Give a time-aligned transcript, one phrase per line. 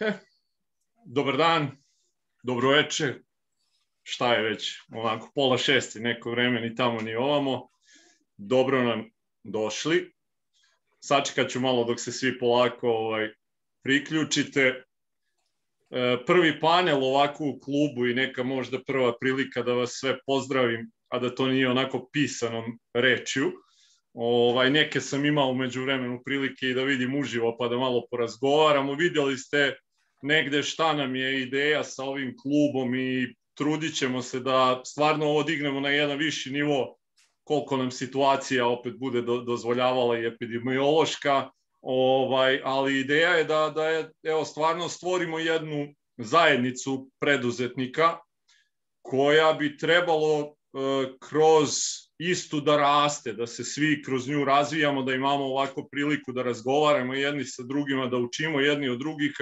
[1.16, 1.70] Dobar dan,
[2.42, 3.14] dobro veče,
[4.02, 7.68] šta je već, onako pola šesti, neko vreme ni tamo ni ovamo.
[8.36, 9.10] Dobro nam
[9.44, 10.12] došli.
[11.00, 13.28] Sačekat ću malo dok se svi polako ovaj,
[13.82, 14.60] priključite.
[15.90, 20.90] E, prvi panel ovako u klubu i neka možda prva prilika da vas sve pozdravim,
[21.08, 23.52] a da to nije onako pisanom rečju.
[24.14, 28.94] Ovaj, neke sam imao umeđu vremenu prilike i da vidim uživo pa da malo porazgovaramo.
[28.94, 29.76] Vidjeli ste
[30.22, 35.42] negde šta nam je ideja sa ovim klubom i trudit ćemo se da stvarno ovo
[35.42, 36.96] dignemo na jedan viši nivo
[37.44, 41.50] koliko nam situacija opet bude do, dozvoljavala i epidemiološka,
[41.82, 48.18] ovaj, ali ideja je da, da je, evo, stvarno stvorimo jednu zajednicu preduzetnika
[49.02, 50.48] koja bi trebalo e,
[51.20, 51.70] kroz
[52.18, 57.14] istu da raste, da se svi kroz nju razvijamo, da imamo ovako priliku da razgovaramo
[57.14, 59.32] jedni sa drugima, da učimo jedni od drugih,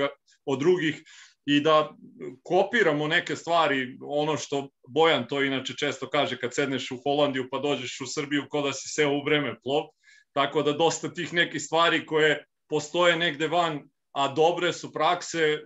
[0.47, 1.03] od drugih
[1.47, 1.97] i da
[2.43, 7.59] kopiramo neke stvari, ono što Bojan to inače često kaže kad sedneš u Holandiju pa
[7.59, 9.85] dođeš u Srbiju ko da si seo u vreme plov,
[10.33, 13.83] tako da dosta tih nekih stvari koje postoje negde van,
[14.15, 15.59] a dobre su prakse, e,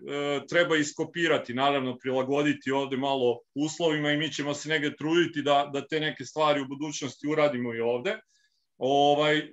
[0.49, 5.87] treba iskopirati, naravno prilagoditi ovde malo uslovima i mi ćemo se negde truditi da, da
[5.87, 8.19] te neke stvari u budućnosti uradimo i ovde.
[8.79, 9.45] Ovaj, e,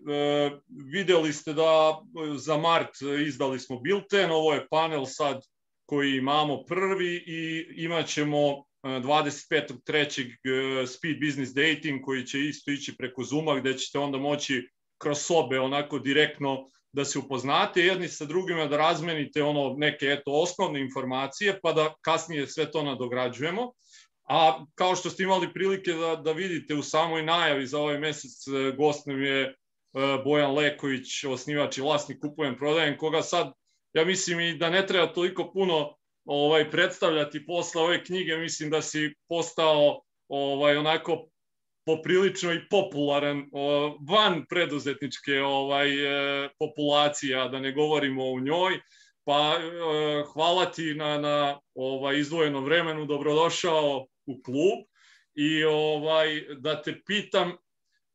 [0.92, 2.02] videli ste da
[2.38, 2.90] za mart
[3.28, 5.42] izdali smo bilten, ovo je panel sad
[5.86, 10.80] koji imamo prvi i imat ćemo 25.3.
[10.80, 14.70] E, e, Speed Business Dating koji će isto ići preko Zuma gde ćete onda moći
[14.98, 20.32] kroz sobe onako direktno da se upoznate jedni sa drugima, da razmenite ono neke eto
[20.32, 23.72] osnovne informacije, pa da kasnije sve to nadograđujemo.
[24.26, 28.48] A kao što ste imali prilike da, da vidite u samoj najavi za ovaj mesec,
[28.48, 29.56] e, gost nam je
[30.24, 33.54] Bojan Leković, osnivač i vlasnik Kupujem Prodajem, koga sad
[33.94, 38.82] ja mislim i da ne treba toliko puno ovaj predstavljati posle ove knjige, mislim da
[38.82, 41.28] si postao ovaj onako
[41.86, 43.46] poprilično i popularan
[44.10, 48.80] van preduzetničke ovaj e, populacije, da ne govorimo o njoj.
[49.24, 54.86] Pa e, hvala ti na na ovaj izdvojenom vremenu, dobrodošao u klub
[55.36, 57.52] i ovaj da te pitam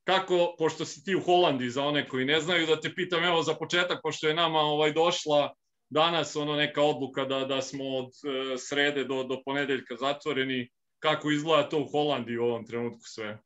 [0.05, 3.43] kako pošto si ti u Holandiji za one koji ne znaju da te pitam evo
[3.43, 5.55] za početak pošto je nama ovaj došla
[5.91, 10.71] danas ono neka odluka da, da smo od e, srede do, do ponedeljka zatvoreni.
[10.99, 13.39] Kako izgleda to u Holandiji u ovom trenutku sve?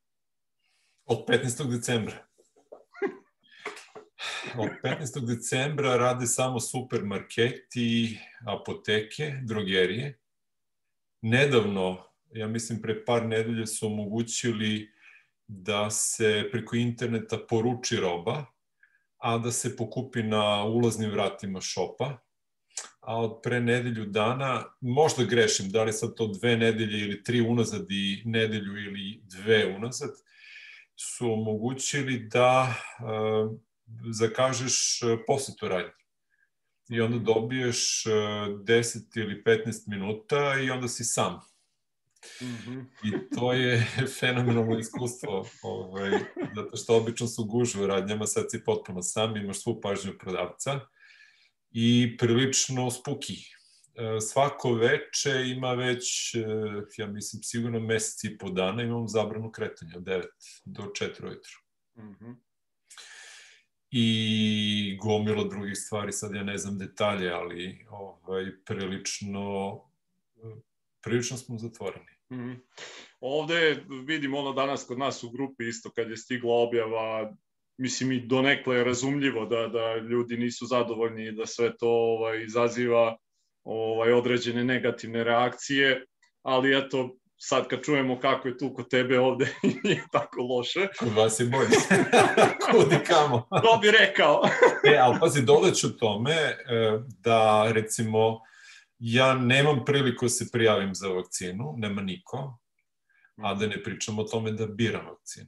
[1.04, 1.70] Od 15.
[1.70, 2.26] decembra.
[4.62, 5.26] Od 15.
[5.26, 10.18] decembra rade samo supermarketi, apoteke, drogerije.
[11.22, 14.88] Nedavno, ja mislim pre par nedelje su omogućili
[15.46, 18.44] da se preko interneta poruči roba,
[19.18, 22.24] a da se pokupi na ulaznim vratima šopa
[23.00, 27.40] a od pre nedelju dana, možda grešim, da li sad to dve nedelje ili tri
[27.40, 30.10] unazad i nedelju ili dve unazad,
[30.96, 33.58] su omogućili da uh,
[34.10, 35.92] zakažeš posetu radnje.
[36.88, 41.40] I onda dobiješ uh, 10 ili 15 minuta i onda si sam.
[42.40, 42.84] Mm -hmm.
[43.04, 43.86] I to je
[44.20, 46.10] fenomenalno iskustvo, ovaj,
[46.56, 50.80] zato što obično su gužve u radnjama, sad si potpuno sam, imaš svu pažnju prodavca
[51.70, 53.34] i prilično spuki.
[53.94, 56.40] E, svako veče ima već, e,
[56.96, 60.22] ja mislim, sigurno meseci i po dana imamo zabranu kretanja od 9
[60.64, 61.52] do 4 ujutru.
[61.96, 62.36] Mm -hmm.
[63.90, 69.80] I gomilo drugih stvari, sad ja ne znam detalje, ali ovaj, prilično,
[71.00, 72.13] prilično smo zatvoreni.
[72.32, 72.56] Mm -hmm.
[73.20, 77.34] Ovde vidim ono danas kod nas u grupi isto kad je stigla objava
[77.78, 82.42] mislim i donekle je razumljivo da, da ljudi nisu zadovoljni i da sve to ovaj,
[82.44, 83.16] izaziva
[83.64, 86.04] ovaj, određene negativne reakcije,
[86.42, 89.54] ali eto, sad kad čujemo kako je tu kod tebe ovde,
[89.84, 90.88] nije tako loše.
[90.98, 91.68] Kod vas je bolje.
[92.70, 93.48] Kudi kamo.
[93.50, 94.42] to bi rekao.
[94.92, 96.56] e, ali pazi, dodaću tome e,
[97.18, 98.40] da, recimo,
[99.06, 102.58] ja nemam priliku da se prijavim za vakcinu, nema niko,
[103.36, 105.46] a da ne pričam o tome da biram vakcinu.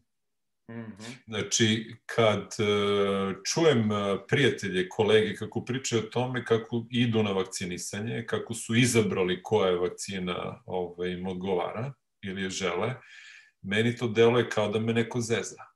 [0.69, 1.17] -hmm.
[1.26, 8.25] Znači, kad uh, čujem uh, prijatelje, kolege kako pričaju o tome kako idu na vakcinisanje,
[8.26, 11.93] kako su izabrali koja vakcina ovaj, im odgovara
[12.23, 12.94] ili je žele,
[13.62, 15.75] meni to deluje kao da me neko zeza.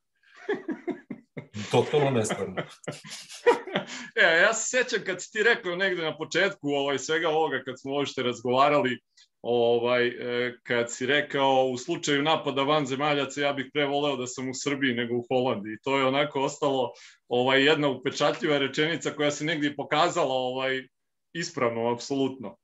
[1.70, 2.54] Totalno nestvarno.
[4.22, 7.80] e, ja se sećam kad si ti rekao negde na početku ovaj, svega ovoga, kad
[7.80, 8.98] smo što razgovarali,
[9.42, 14.26] ovaj, e, kad si rekao u slučaju napada van zemaljaca ja bih pre voleo da
[14.26, 15.76] sam u Srbiji nego u Holandiji.
[15.82, 16.92] To je onako ostalo
[17.28, 20.88] ovaj, jedna upečatljiva rečenica koja se negdje pokazala ovaj,
[21.32, 22.56] ispravno, apsolutno.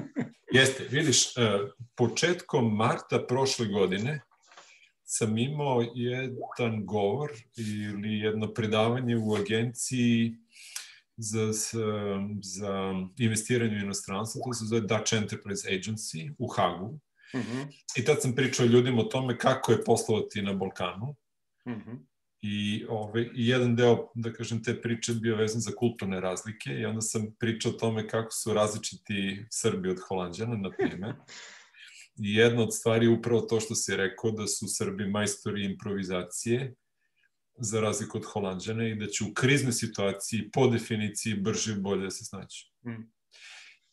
[0.52, 1.24] Jeste, vidiš,
[1.96, 4.20] početkom marta prošle godine
[5.16, 10.36] sam imao jedan govor ili jedno predavanje u agenciji
[11.16, 11.52] za,
[12.42, 16.98] za investiranje u inostranstvo, to se zove Dutch Enterprise Agency u Hagu.
[17.34, 17.66] Mm -hmm.
[17.96, 21.16] I tad sam pričao ljudima o tome kako je poslovati na Balkanu.
[21.68, 21.98] Mm -hmm.
[22.42, 27.00] I ovaj, jedan deo, da kažem, te priče bio vezan za kulturne razlike i onda
[27.00, 31.14] sam pričao o tome kako su različiti Srbi od Holandjana, na primjer.
[32.16, 36.74] Jedna od stvari je upravo to što si rekao, da su Srbi majstori improvizacije,
[37.58, 42.10] za razliku od Holandjana, i da će u kriznoj situaciji, po definiciji, brže i bolje
[42.10, 42.72] se snaći.
[42.86, 43.14] Mm.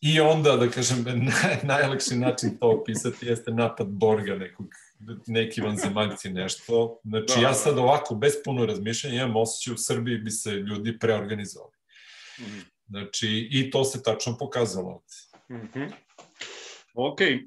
[0.02, 4.68] I onda, da kažem, naj, najlakši način to opisati jeste napad Borga, nekog,
[5.28, 7.00] neki vanzemaljci nešto.
[7.04, 7.54] Znači, da, ja da.
[7.54, 11.74] sad ovako, bez puno razmišljanja, imam osjećaj u Srbiji bi se ljudi preorganizovali.
[12.40, 12.62] Mm.
[12.90, 15.16] Znači, i to se tačno pokazalo ovde.
[15.50, 15.92] Mm -hmm.
[16.94, 17.38] Ok, e,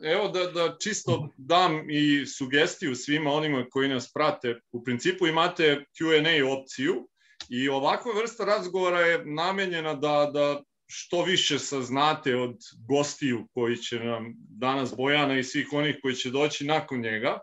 [0.00, 4.60] evo da, da čisto dam i sugestiju svima onima koji nas prate.
[4.72, 7.08] U principu imate Q&A opciju
[7.48, 12.56] i ovakva vrsta razgovora je namenjena da, da što više saznate od
[12.88, 17.38] gostiju koji će nam danas Bojana i svih onih koji će doći nakon njega.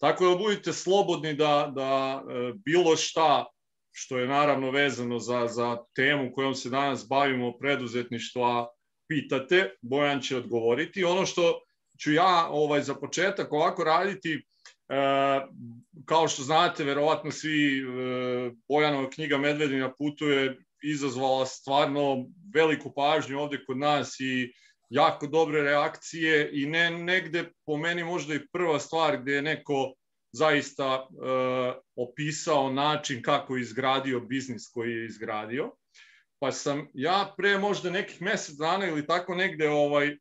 [0.00, 3.46] Tako da budite slobodni da, da e, bilo šta
[3.92, 8.68] što je naravno vezano za, za temu kojom se danas bavimo preduzetništva
[9.08, 11.04] pitate, Bojan će odgovoriti.
[11.04, 11.60] Ono što
[12.00, 14.42] ću ja ovaj za početak ovako raditi, e,
[16.04, 17.82] kao što znate, verovatno svi, e,
[18.68, 24.52] Bojanova knjiga Medvedi na putu je izazvala stvarno veliku pažnju ovde kod nas i
[24.90, 29.94] jako dobre reakcije i ne negde po meni možda i prva stvar gde je neko
[30.32, 31.16] zaista e,
[31.96, 35.72] opisao način kako je izgradio biznis koji je izgradio
[36.38, 40.16] pa sam ja pre možda nekih mesec dana ili tako negde ovaj, e,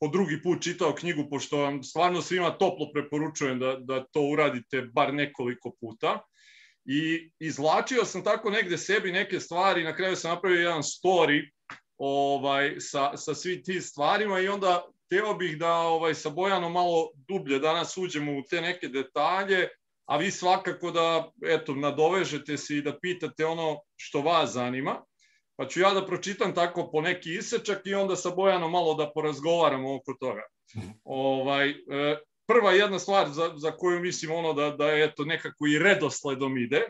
[0.00, 4.82] po drugi put čitao knjigu, pošto vam stvarno svima toplo preporučujem da, da to uradite
[4.82, 6.20] bar nekoliko puta.
[6.84, 11.40] I izvlačio sam tako negde sebi neke stvari, na kraju sam napravio jedan story
[11.98, 17.10] ovaj, sa, sa svi ti stvarima i onda teo bih da ovaj, sa Bojanom malo
[17.28, 19.68] dublje danas uđemo u te neke detalje,
[20.04, 25.04] a vi svakako da eto, nadovežete se i da pitate ono što vas zanima.
[25.56, 29.10] Pa ću ja da pročitam tako po neki isečak i onda sa Bojanom malo da
[29.14, 30.42] porazgovaramo oko toga.
[31.04, 31.74] Ovaj, e,
[32.46, 36.58] prva jedna stvar za, za koju mislim ono da, da je eto, nekako i redosledom
[36.58, 36.82] ide,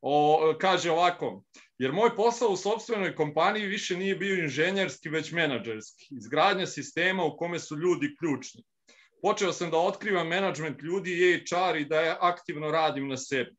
[0.00, 1.42] o, kaže ovako,
[1.78, 6.06] jer moj posao u sobstvenoj kompaniji više nije bio inženjerski, već menadžerski.
[6.10, 8.62] Izgradnja sistema u kome su ljudi ključni
[9.22, 13.56] počeo sam da otkrivam menadžment ljudi i HR i da ja aktivno radim na sebi.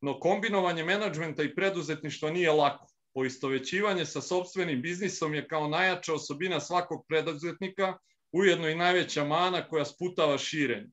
[0.00, 2.86] No kombinovanje menadžmenta i preduzetništva nije lako.
[3.14, 7.96] Poistovećivanje sa sobstvenim biznisom je kao najjača osobina svakog preduzetnika,
[8.32, 10.90] ujedno i najveća mana koja sputava širenje.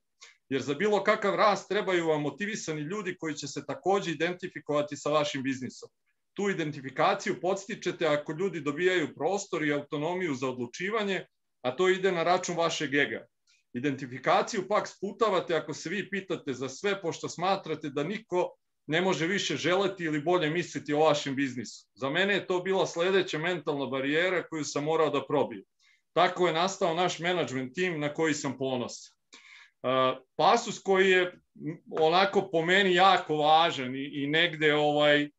[0.50, 5.10] Jer za bilo kakav rast trebaju vam motivisani ljudi koji će se takođe identifikovati sa
[5.10, 5.90] vašim biznisom.
[6.34, 11.26] Tu identifikaciju podstičete ako ljudi dobijaju prostor i autonomiju za odlučivanje,
[11.62, 13.26] a to ide na račun vašeg ega.
[13.74, 18.50] Identifikaciju pak sputavate ako se vi pitate za sve, pošto smatrate da niko
[18.88, 21.88] ne može više želeti ili bolje misliti o vašem biznisu.
[21.96, 25.64] Za mene je to bila sledeća mentalna barijera koju sam morao da probijem.
[26.14, 29.18] Tako je nastao naš management tim na koji sam ponosan.
[30.36, 31.40] Pasus koji je
[31.92, 35.30] onako po meni jako važan i, i negde ovaj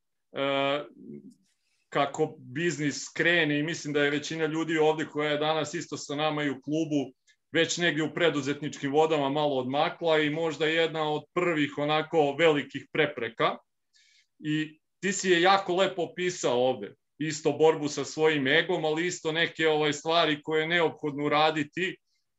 [1.88, 6.14] kako biznis krene i mislim da je većina ljudi ovde koja je danas isto sa
[6.14, 7.12] nama i u klubu
[7.52, 13.57] već negdje u preduzetničkim vodama malo odmakla i možda jedna od prvih onako velikih prepreka.
[14.38, 16.95] I ti si je jako lepo opisao ovde.
[17.19, 21.97] Isto borbu sa svojim egom, ali isto neke ovaj stvari koje je neophodno uraditi.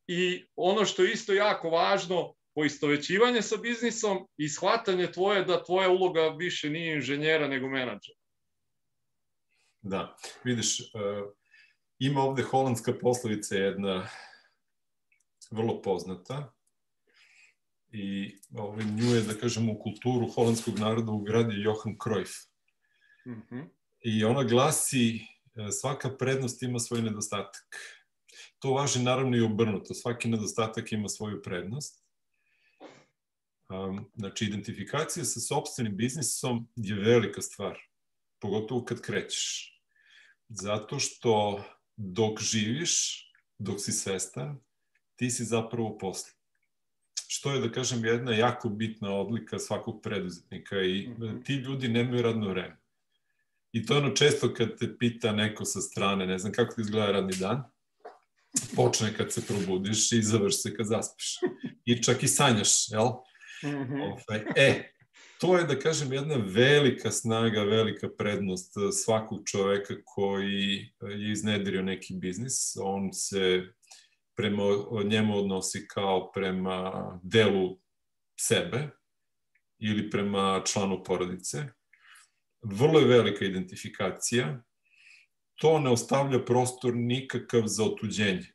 [0.08, 5.90] I ono što je isto jako važno, poistovećivanje sa biznisom i shvatanje tvoje da tvoja
[5.90, 8.16] uloga više nije inženjera nego menadžer.
[9.82, 10.88] Da, vidiš, uh,
[12.00, 14.10] ima ovde holandska poslovica jedna
[15.52, 16.54] vrlo poznata
[17.92, 22.48] i ovaj, nju je, da kažem, u kulturu holandskog naroda ugradio Johan Cruyff.
[23.28, 23.70] Mm -hmm.
[24.02, 25.22] I ona glasi e,
[25.72, 27.66] svaka prednost ima svoj nedostatak.
[28.60, 29.94] To važi naravno i obrnuto.
[29.94, 32.06] Svaki nedostatak ima svoju prednost.
[33.70, 37.78] Um, znači, identifikacija sa sobstvenim biznisom je velika stvar.
[38.40, 39.76] Pogotovo kad krećeš.
[40.50, 41.64] Zato što
[41.96, 43.26] dok živiš,
[43.58, 44.60] dok si svestan,
[45.20, 46.32] ti si zapravo posle.
[47.28, 51.46] Što je, da kažem, jedna jako bitna odlika svakog preduzetnika i mm -hmm.
[51.46, 52.78] ti ljudi nemaju radno vreme.
[53.72, 56.82] I to je ono često kad te pita neko sa strane, ne znam kako ti
[56.82, 57.64] izgleda radni dan,
[58.76, 61.38] počne kad se probudiš i završi se kad zaspiš.
[61.86, 63.08] I čak i sanjaš, jel?
[63.64, 64.54] Mm -hmm.
[64.56, 64.94] E,
[65.40, 68.74] to je, da kažem, jedna velika snaga, velika prednost
[69.04, 72.78] svakog čoveka koji je iznedrio neki biznis.
[72.82, 73.74] On se
[74.40, 74.64] prema
[75.06, 77.80] njemu odnosi kao prema delu
[78.40, 78.90] sebe
[79.80, 81.64] ili prema članu porodice.
[82.62, 84.64] Vrlo je velika identifikacija.
[85.56, 88.54] To ne ostavlja prostor nikakav za otuđenje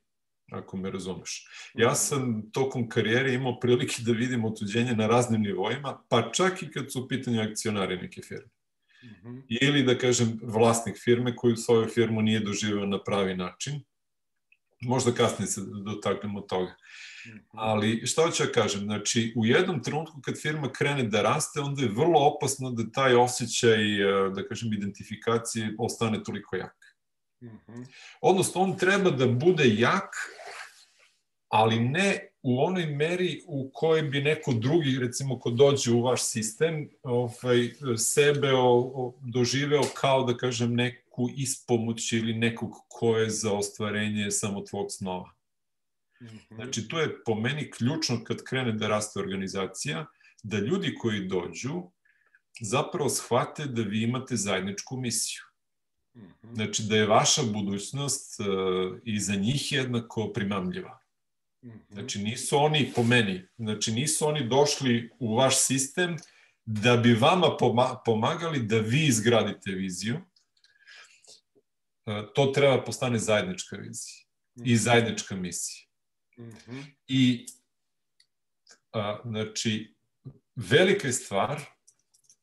[0.53, 1.47] ako me razumeš.
[1.75, 1.97] Ja mhm.
[1.97, 6.93] sam tokom karijere imao prilike da vidim otuđenje na raznim nivoima, pa čak i kad
[6.93, 8.51] su u pitanju akcionari neke firme.
[9.03, 9.43] Mm -hmm.
[9.61, 13.85] Ili, da kažem, vlasnik firme koji svoju firmu nije doživeo na pravi način.
[14.85, 16.75] Možda kasnije se dotaknemo toga.
[17.25, 17.41] -hmm.
[17.53, 18.81] Ali šta hoću ja kažem?
[18.81, 23.15] Znači, u jednom trenutku kad firma krene da raste, onda je vrlo opasno da taj
[23.15, 26.97] osjećaj, eh, da kažem, identifikacije ostane toliko jak.
[27.41, 27.87] -hmm.
[28.21, 30.15] Odnosno, on treba da bude jak,
[31.49, 36.23] ali ne u onoj meri u kojoj bi neko drugi, recimo, ko dođe u vaš
[36.23, 40.75] sistem, ovaj, sebe o, o, doživeo kao, da kažem,
[41.15, 45.31] neku ispomoć ili nekog ko je za ostvarenje samo tvog snova.
[46.21, 46.55] -hmm.
[46.55, 50.07] Znači, to je po meni ključno kad krene da raste organizacija,
[50.43, 51.83] da ljudi koji dođu
[52.61, 55.43] zapravo shvate da vi imate zajedničku misiju.
[56.17, 56.55] Mhm.
[56.55, 58.47] Znači da je vaša budućnost uh,
[59.05, 60.99] i za njih jednako primamljiva.
[61.65, 61.79] Mhm.
[61.91, 66.17] Znači nisu oni, po meni, znači nisu oni došli u vaš sistem
[66.67, 67.57] da bi vama
[68.05, 70.21] pomagali da vi izgradite viziju.
[72.07, 74.25] Uh, to treba postane zajednička vizija
[74.57, 74.77] i mhm.
[74.77, 75.87] zajednička misija.
[77.07, 77.47] I
[78.93, 79.95] a, znači
[80.57, 81.61] velika je stvar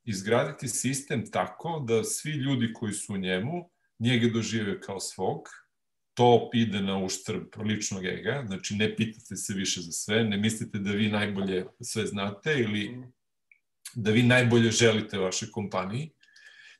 [0.03, 5.39] izgraditi sistem tako da svi ljudi koji su u njemu njega dožive kao svog,
[6.13, 10.79] to ide na uštrb ličnog ega, znači ne pitate se više za sve, ne mislite
[10.79, 13.03] da vi najbolje sve znate ili
[13.95, 16.11] da vi najbolje želite vašoj kompaniji.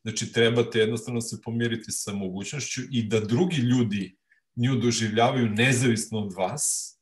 [0.04, 4.18] Znači trebate jednostavno se pomiriti sa mogućnošću i da drugi ljudi
[4.56, 6.98] nju doživljavaju nezavisno od vas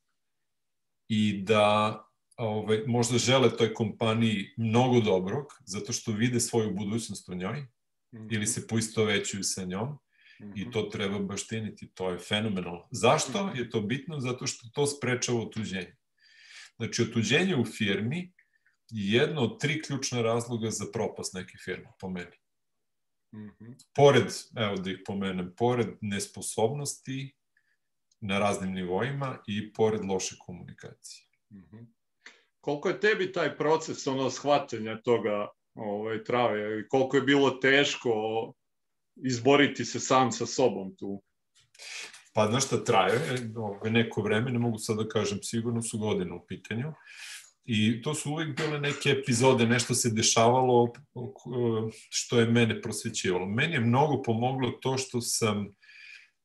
[1.08, 1.96] i da
[2.38, 7.68] ovaj, možda žele toj kompaniji mnogo dobrog, zato što vide svoju budućnost u njoj, mm
[8.14, 8.36] -hmm.
[8.36, 10.68] ili se poistovećuju sa njom, mm -hmm.
[10.68, 12.88] i to treba baštiniti, to je fenomenalno.
[12.92, 13.58] Zašto mhm.
[13.58, 14.20] je to bitno?
[14.20, 15.96] Zato što to sprečava otuđenje.
[16.76, 18.34] Znači, otuđenje u firmi
[18.90, 22.36] je jedno od tri ključna razloga za propast neke firme, po meni.
[23.34, 23.76] Mm -hmm.
[23.96, 27.36] Pored, evo da ih pomenem, pored nesposobnosti
[28.22, 31.28] na raznim nivoima i pored loše komunikacije.
[31.52, 31.86] Mm -hmm
[32.62, 38.12] koliko je tebi taj proces ono shvatanja toga ovaj, trave i koliko je bilo teško
[39.16, 41.22] izboriti se sam sa sobom tu?
[42.34, 43.20] Pa znaš šta traje,
[43.84, 46.94] neko vreme, ne mogu sad da kažem, sigurno su godine u pitanju.
[47.66, 50.94] I to su uvijek bile neke epizode, nešto se dešavalo
[52.10, 53.46] što je mene prosvećivalo.
[53.46, 55.68] Meni je mnogo pomoglo to što sam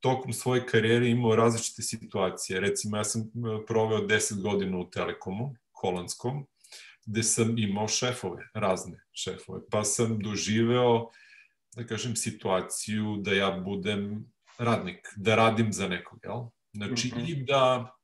[0.01, 2.61] tokom svoje karijere imao različite situacije.
[2.61, 6.47] Recimo, ja sam eh, proveo 10 godina u Telekomu, holandskom,
[7.07, 11.11] gde sam imao šefove, razne šefove, pa sam doživeo,
[11.77, 16.43] da kažem, situaciju da ja budem radnik, da radim za nekog, jel?
[16.73, 17.31] Znači, mm -hmm.
[17.31, 17.95] i da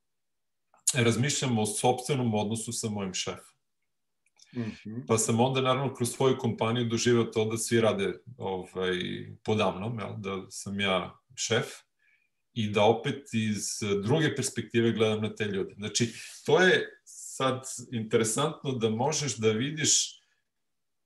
[0.94, 3.54] razmišljam o sobstvenom odnosu sa mojim šefom.
[4.56, 5.06] Mm -hmm.
[5.06, 8.98] Pa sam onda, naravno, kroz svoju kompaniju doživeo to da svi rade ovaj,
[9.44, 10.14] podavnom, jel?
[10.16, 11.66] da sam ja šef
[12.52, 13.64] i da opet iz
[14.02, 15.74] druge perspektive gledam na te ljude.
[15.74, 16.12] Znači,
[16.46, 20.20] to je sad interesantno da možeš da vidiš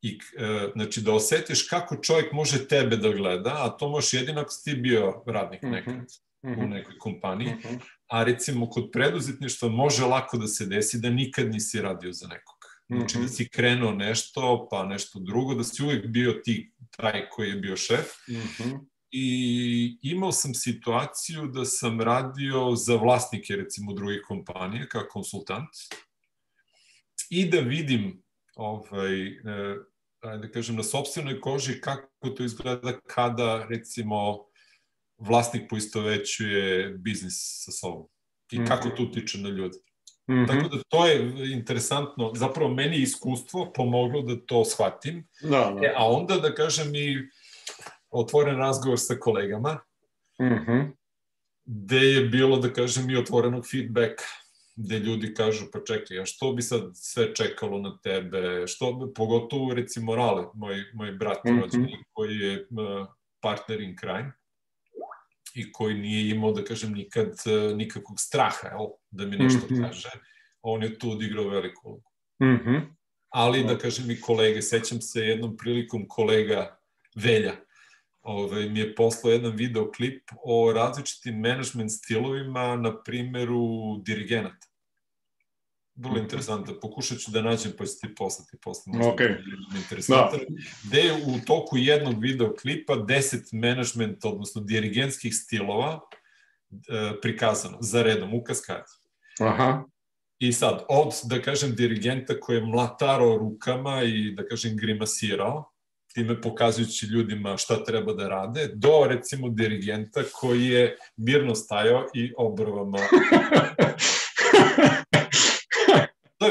[0.03, 4.41] i, e, znači da osetiš kako čovjek može tebe da gleda, a to možeš jedino
[4.41, 5.71] ako si ti bio radnik -hmm.
[5.71, 6.07] nekad mm
[6.43, 6.59] -hmm.
[6.59, 6.71] u mhm.
[6.71, 7.79] nekoj kompaniji, mm -hmm.
[8.07, 12.57] A recimo kod preduzetništva može lako da se desi da nikad nisi radio za nekog.
[12.89, 13.33] Znači da mhm.
[13.33, 17.77] si krenuo nešto, pa nešto drugo, da si uvijek bio ti taj koji je bio
[17.77, 18.07] šef.
[18.29, 18.81] Mm -hmm.
[19.11, 25.69] I imao sam situaciju da sam radio za vlasnike, recimo, drugih kompanije, kao konsultant
[27.31, 28.23] i da vidim
[28.57, 29.35] ovaj, e,
[30.23, 34.47] da kažem, na sobstvenoj koži kako to izgleda kada, recimo,
[35.19, 38.07] vlasnik poistovećuje biznis sa sobom
[38.53, 38.69] i mm -hmm.
[38.69, 39.79] kako to utiče na ljude.
[40.29, 40.47] Mm -hmm.
[40.47, 45.87] Tako da to je interesantno, zapravo meni iskustvo pomoglo da to shvatim, da, da.
[45.87, 47.29] E, a onda da kažem i
[48.11, 49.79] otvoren razgovor sa kolegama,
[50.41, 50.93] mm -hmm.
[51.65, 54.25] gde je bilo, da kažem, i otvorenog feedbacka
[54.77, 59.75] gde ljudi kažu, pa čekaj, a što bi sad sve čekalo na tebe, što, pogotovo
[59.75, 61.61] recimo Rale, moj, moj brat mm -hmm.
[61.61, 63.07] rođeni, koji je uh,
[63.41, 64.33] partner in crime
[65.55, 69.69] i koji nije imao, da kažem, nikad e, nikakvog straha, jel, da mi nešto mm
[69.69, 69.87] -hmm.
[69.87, 70.11] kaže,
[70.63, 72.11] on je tu odigrao veliku ulogu.
[72.43, 72.81] Mm -hmm.
[73.29, 76.79] Ali, da kažem i kolege, sećam se jednom prilikom kolega
[77.15, 77.57] Velja,
[78.23, 84.67] ovaj, mi je poslao jedan videoklip o različitim management stilovima na primeru dirigenata.
[85.97, 86.75] Vrlo interesantno.
[86.83, 88.93] Pokušat ću da nađem, pa ću ti poslati posle.
[88.93, 89.37] Okay.
[90.09, 90.31] Da.
[90.33, 90.39] Da.
[90.85, 96.01] Gde je u toku jednog videoklipa deset management, odnosno dirigentskih stilova
[96.71, 98.93] e, prikazano za redom u kaskadi.
[99.41, 99.85] Aha.
[100.39, 105.71] I sad, od, da kažem, dirigenta koji je mlatarao rukama i, da kažem, grimasirao,
[106.15, 112.33] time pokazujući ljudima šta treba da rade, do, recimo, dirigenta koji je mirno stajao i
[112.37, 112.99] obrvama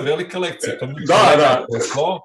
[0.04, 0.80] velika lekcija.
[0.80, 1.66] To mi da, da.
[1.68, 2.20] Poslao,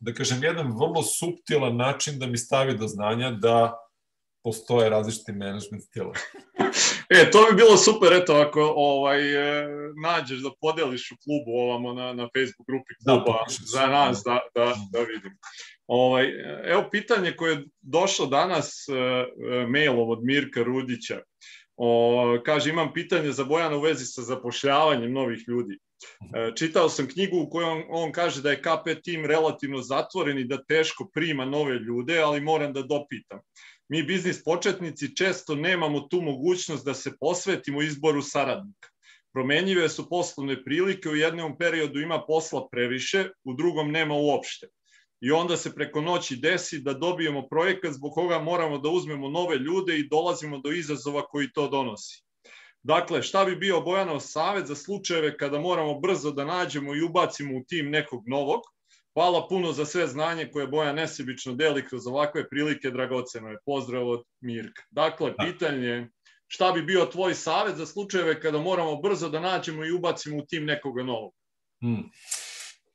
[0.00, 3.84] da kažem, jedan vrlo subtilan način da mi stavi do znanja da
[4.44, 6.12] postoje različiti management stila.
[7.16, 9.68] e, to bi bilo super, eto, ako ovaj, e,
[10.02, 14.22] nađeš da podeliš u klubu ovamo na, na Facebook grupi da, kluba da, za nas
[14.24, 15.32] da, da, da vidim.
[15.86, 16.26] Ovaj,
[16.64, 21.20] evo pitanje koje je došlo danas e, e mailom od Mirka Rudića.
[21.76, 25.78] O, kaže, imam pitanje za Bojana u vezi sa zapošljavanjem novih ljudi.
[26.34, 30.38] E, čitao sam knjigu u kojoj on, on kaže da je KP tim relativno zatvoren
[30.38, 33.40] i da teško prima nove ljude, ali moram da dopitam.
[33.88, 38.88] Mi biznis početnici često nemamo tu mogućnost da se posvetimo izboru saradnika.
[39.32, 44.68] Promenjive su poslovne prilike, u jednom periodu ima posla previše, u drugom nema uopšte.
[45.20, 49.56] I onda se preko noći desi da dobijemo projekat zbog koga moramo da uzmemo nove
[49.56, 52.23] ljude i dolazimo do izazova koji to donosi.
[52.84, 57.58] Dakle, šta bi bio Bojanov savet za slučajeve kada moramo brzo da nađemo i ubacimo
[57.58, 58.60] u tim nekog novog?
[59.14, 63.58] Hvala puno za sve znanje koje Bojan nesebično deli kroz ovakve prilike, dragoceno je.
[63.66, 64.82] Pozdrav od Mirka.
[64.90, 65.44] Dakle, da.
[65.44, 66.08] pitanje
[66.46, 70.46] šta bi bio tvoj savet za slučajeve kada moramo brzo da nađemo i ubacimo u
[70.46, 71.32] tim nekoga novog?
[71.80, 72.10] Hmm.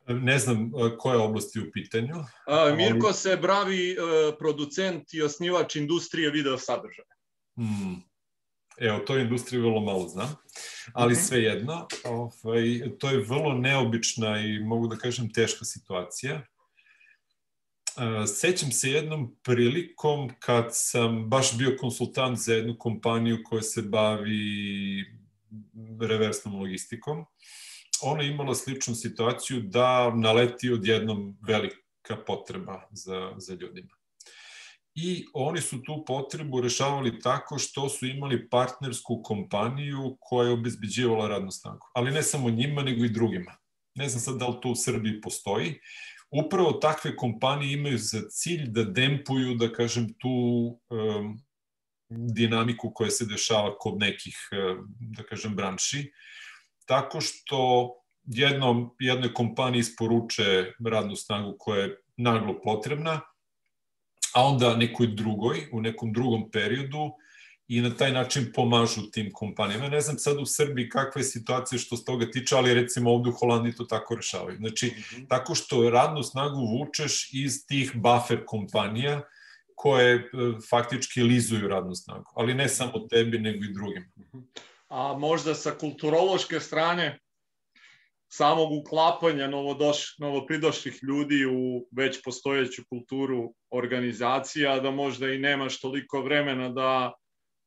[0.07, 2.15] Ne znam koje oblasti u pitanju.
[2.47, 7.15] A, Mirko se bravi uh, producent i osnivač industrije video sadržaja.
[7.55, 8.08] Hmm.
[8.79, 10.35] Evo, to je industrija vrlo malo znam,
[10.93, 11.21] ali mhm.
[11.21, 16.41] svejedno, ovaj, to je vrlo neobična i mogu da kažem teška situacija.
[18.35, 25.05] Sećam se jednom prilikom kad sam baš bio konsultant za jednu kompaniju koja se bavi
[25.99, 27.25] reversnom logistikom.
[28.01, 33.98] Ona je imala sličnu situaciju da naleti odjednom velika potreba za, za ljudima
[34.95, 41.27] i oni su tu potrebu rešavali tako što su imali partnersku kompaniju koja je obezbeđivala
[41.27, 41.87] radnu snagu.
[41.93, 43.57] Ali ne samo njima, nego i drugima.
[43.95, 45.79] Ne znam sad da li to u Srbiji postoji.
[46.31, 51.41] Upravo takve kompanije imaju za cilj da dempuju, da kažem, tu um,
[52.09, 54.37] dinamiku koja se dešava kod nekih,
[54.99, 56.11] da kažem, branši,
[56.85, 57.91] tako što
[58.23, 63.21] jednom, jednoj kompaniji isporuče radnu snagu koja je naglo potrebna,
[64.33, 67.11] a onda nekoj drugoj, u nekom drugom periodu
[67.67, 69.89] i na taj način pomažu tim kompanijama.
[69.89, 73.29] Ne znam sad u Srbiji kakva je situacija što s toga tiče, ali recimo ovde
[73.29, 74.57] u Holandiji to tako rešavaju.
[74.57, 75.27] Znači, mm -hmm.
[75.29, 79.21] tako što radnu snagu vučeš iz tih buffer kompanija
[79.75, 80.21] koje e,
[80.69, 84.11] faktički lizuju radnu snagu, ali ne samo tebi, nego i drugim.
[84.19, 84.39] Mhm.
[84.89, 87.19] A možda sa kulturološke strane
[88.29, 96.21] samog uklapanja novodoš, novopridošlih ljudi u već postojeću kulturu organizacija, da možda i nemaš toliko
[96.21, 97.13] vremena da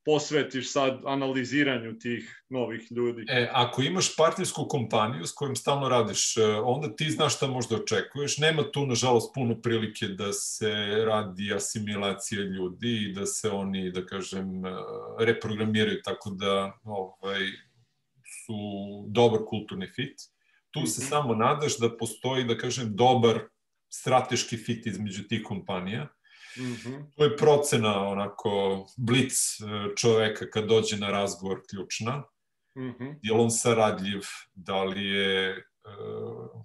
[0.04, 3.24] posvetiš sad analiziranju tih novih ljudi.
[3.28, 7.76] E, ako imaš partnersku kompaniju s kojom stalno radiš, e, onda ti znaš šta možda
[7.76, 8.38] očekuješ.
[8.38, 10.72] Nema tu, nažalost, puno prilike da se
[11.06, 14.70] radi asimilacija ljudi i da se oni, da kažem, e,
[15.18, 17.40] reprogramiraju tako da ovaj,
[18.46, 18.54] su
[19.08, 20.32] dobar kulturni fit.
[20.72, 21.08] Tu se -hmm.
[21.08, 23.40] samo nadaš da postoji, da kažem, dobar
[23.92, 26.08] strateški fit između tih kompanija.
[26.56, 27.04] Mm -hmm.
[27.16, 29.64] To je procena, onako, blic e,
[29.96, 32.24] čoveka kad dođe na razgovor ključna.
[32.76, 33.18] Mm -hmm.
[33.22, 34.20] Je li on saradljiv,
[34.54, 36.64] da li je uh,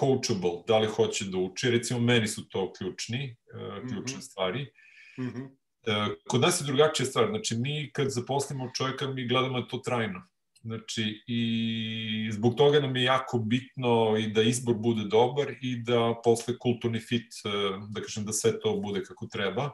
[0.00, 1.70] coachable, da li hoće da uči.
[1.70, 4.30] Recimo, meni su to ključni, uh, ključne mm -hmm.
[4.30, 4.72] stvari.
[5.18, 5.44] Mm -hmm.
[5.44, 7.28] uh, kod nas je drugačija stvar.
[7.28, 10.28] Znači, mi kad zaposlimo čovjeka, mi gledamo to trajno.
[10.62, 16.14] Znači, i zbog toga nam je jako bitno i da izbor bude dobar i da
[16.24, 17.48] posle kulturni fit, e,
[17.90, 19.70] da kažem da sve to bude kako treba.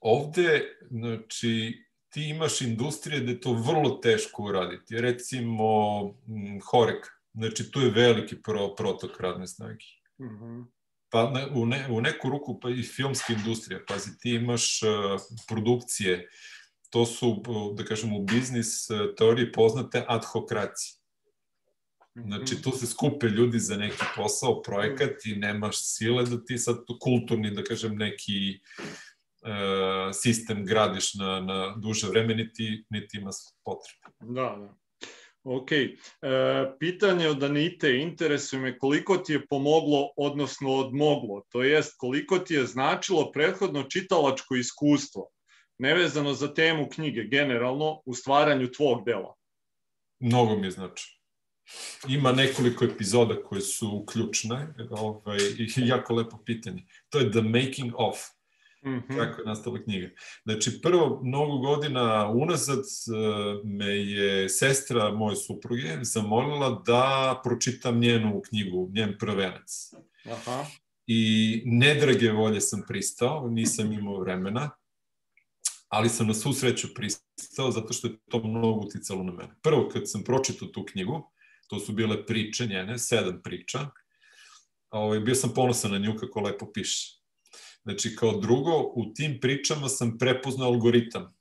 [0.00, 5.00] Ovde, znači, ti imaš industrije gde to vrlo teško uraditi.
[5.00, 5.64] Recimo,
[6.70, 9.84] Horek, znači tu je veliki pro, protok radne snage.
[10.20, 10.64] Mm -hmm.
[11.10, 13.80] Pa u, ne, u neku ruku pa i filmska industrija.
[13.88, 16.28] Pazi, ti imaš uh, produkcije,
[16.92, 17.42] to su,
[17.74, 20.98] da kažem, u biznis uh, teoriji poznate ad hokracije.
[22.14, 26.76] Znači, tu se skupe ljudi za neki posao, projekat i nemaš sile da ti sad
[27.00, 28.60] kulturni, da kažem, neki
[29.42, 33.30] uh, sistem gradiš na, na duže vreme, niti, niti ima
[33.64, 34.16] potrebe.
[34.20, 34.76] Da, da.
[35.44, 35.72] Ok.
[35.72, 35.88] E,
[36.78, 42.54] pitanje od Anite interesuje me koliko ti je pomoglo, odnosno odmoglo, to jest koliko ti
[42.54, 45.31] je značilo prethodno čitalačko iskustvo,
[45.82, 49.34] nevezano za temu knjige, generalno, u stvaranju tvog dela?
[50.20, 51.18] Mnogo mi je znači.
[52.08, 56.86] Ima nekoliko epizoda koje su ključne, ovaj, i jako lepo pitanje.
[57.08, 58.18] To je The Making of.
[58.84, 59.16] Mm -hmm.
[59.16, 60.08] Kako je nastala knjiga.
[60.44, 63.12] Znači, prvo, mnogo godina unazad e,
[63.64, 69.92] me je sestra moje supruge zamolila da pročitam njenu knjigu, njen prvenac.
[70.30, 70.66] Aha.
[71.06, 74.70] I nedrage volje sam pristao, nisam imao vremena,
[75.92, 79.54] ali sam na svu sreću pristao zato što je to mnogo uticalo na mene.
[79.62, 81.32] Prvo, kad sam pročitao tu knjigu,
[81.68, 83.78] to su bile priče njene, sedam priča,
[84.90, 87.20] ovaj, bio sam ponosan na nju kako lepo piše.
[87.82, 91.34] Znači, kao drugo, u tim pričama sam prepoznao algoritam.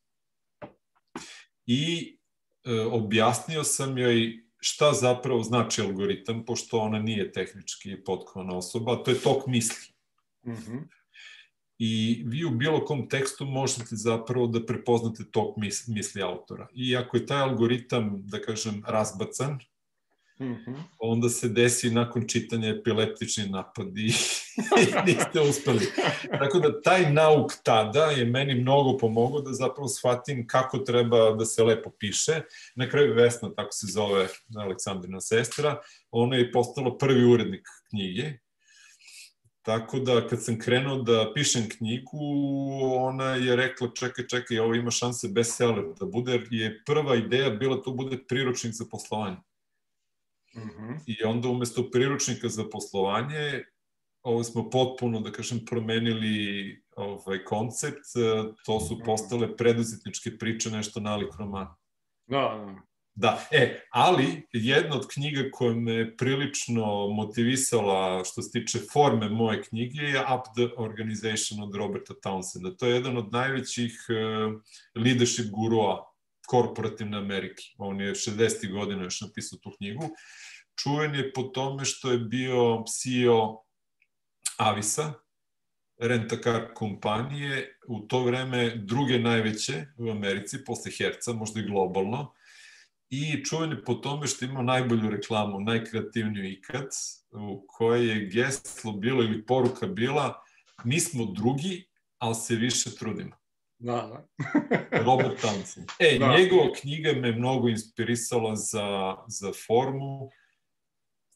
[1.66, 2.18] I
[2.64, 9.12] e, objasnio sam joj šta zapravo znači algoritam, pošto ona nije tehnički potkovana osoba, to
[9.12, 9.94] je tok misli.
[10.46, 11.01] Mm -hmm.
[11.84, 15.56] I vi u bilo kom tekstu možete zapravo da prepoznate tok
[15.88, 16.68] misli autora.
[16.74, 19.60] I ako je taj algoritam, da kažem, razbacan,
[20.42, 20.76] Mm -hmm.
[21.00, 24.14] Onda se desi nakon čitanja epileptični napad i,
[25.06, 25.88] niste uspeli.
[26.40, 31.46] Tako da taj nauk tada je meni mnogo pomogao da zapravo shvatim kako treba da
[31.46, 32.42] se lepo piše.
[32.76, 38.34] Na kraju Vesna, tako se zove Aleksandrina sestra, ona je postala prvi urednik knjige.
[39.62, 42.20] Tako da kad sam krenuo da pišem knjigu,
[42.98, 47.50] ona je rekla čekaj, čekaj, ovo ima šanse bestseller da bude, jer je prva ideja
[47.50, 49.38] bila to bude priručnik za poslovanje.
[50.56, 51.00] Mm -hmm.
[51.08, 53.64] I onda umesto priručnika za poslovanje,
[54.24, 58.06] ovo smo potpuno, da kažem, promenili ovaj koncept,
[58.66, 59.06] to su mhm.
[59.06, 61.76] postale preduzetničke priče, nešto nalik romana.
[62.28, 62.91] Da, da.
[63.16, 69.64] Da, e, ali jedna od knjiga koja me prilično motivisala što se tiče forme moje
[69.64, 72.78] knjige je Up the Organization od Roberta Townsenda.
[72.78, 74.62] To je jedan od najvećih uh,
[75.06, 76.12] leadership gurua
[76.48, 77.64] korporativne Amerike.
[77.78, 78.72] On je 60.
[78.72, 80.10] godina još napisao tu knjigu.
[80.84, 83.64] Čuven je po tome što je bio CEO
[84.58, 85.14] Avisa,
[86.02, 92.34] rentakar kompanije, u to vreme druge najveće u Americi, posle Herca, možda i globalno,
[93.12, 96.88] i čuven je po tome što ima najbolju reklamu, najkreativniju ikad,
[97.32, 100.44] u kojoj je geslo bilo ili poruka bila
[100.84, 103.36] mi smo drugi, ali se više trudimo.
[103.80, 104.28] Da, da.
[105.08, 105.92] Robert Townsend.
[106.00, 106.38] E, da.
[106.38, 110.30] njegova knjiga me mnogo inspirisala za, za formu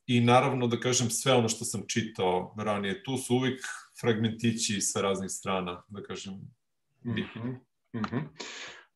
[0.07, 3.03] i naravno da kažem sve ono što sam čitao ranije.
[3.03, 3.61] Tu su uvijek
[4.01, 6.33] fragmentići sa raznih strana, da kažem.
[7.03, 7.57] Mm -hmm.
[7.93, 8.27] Mm -hmm.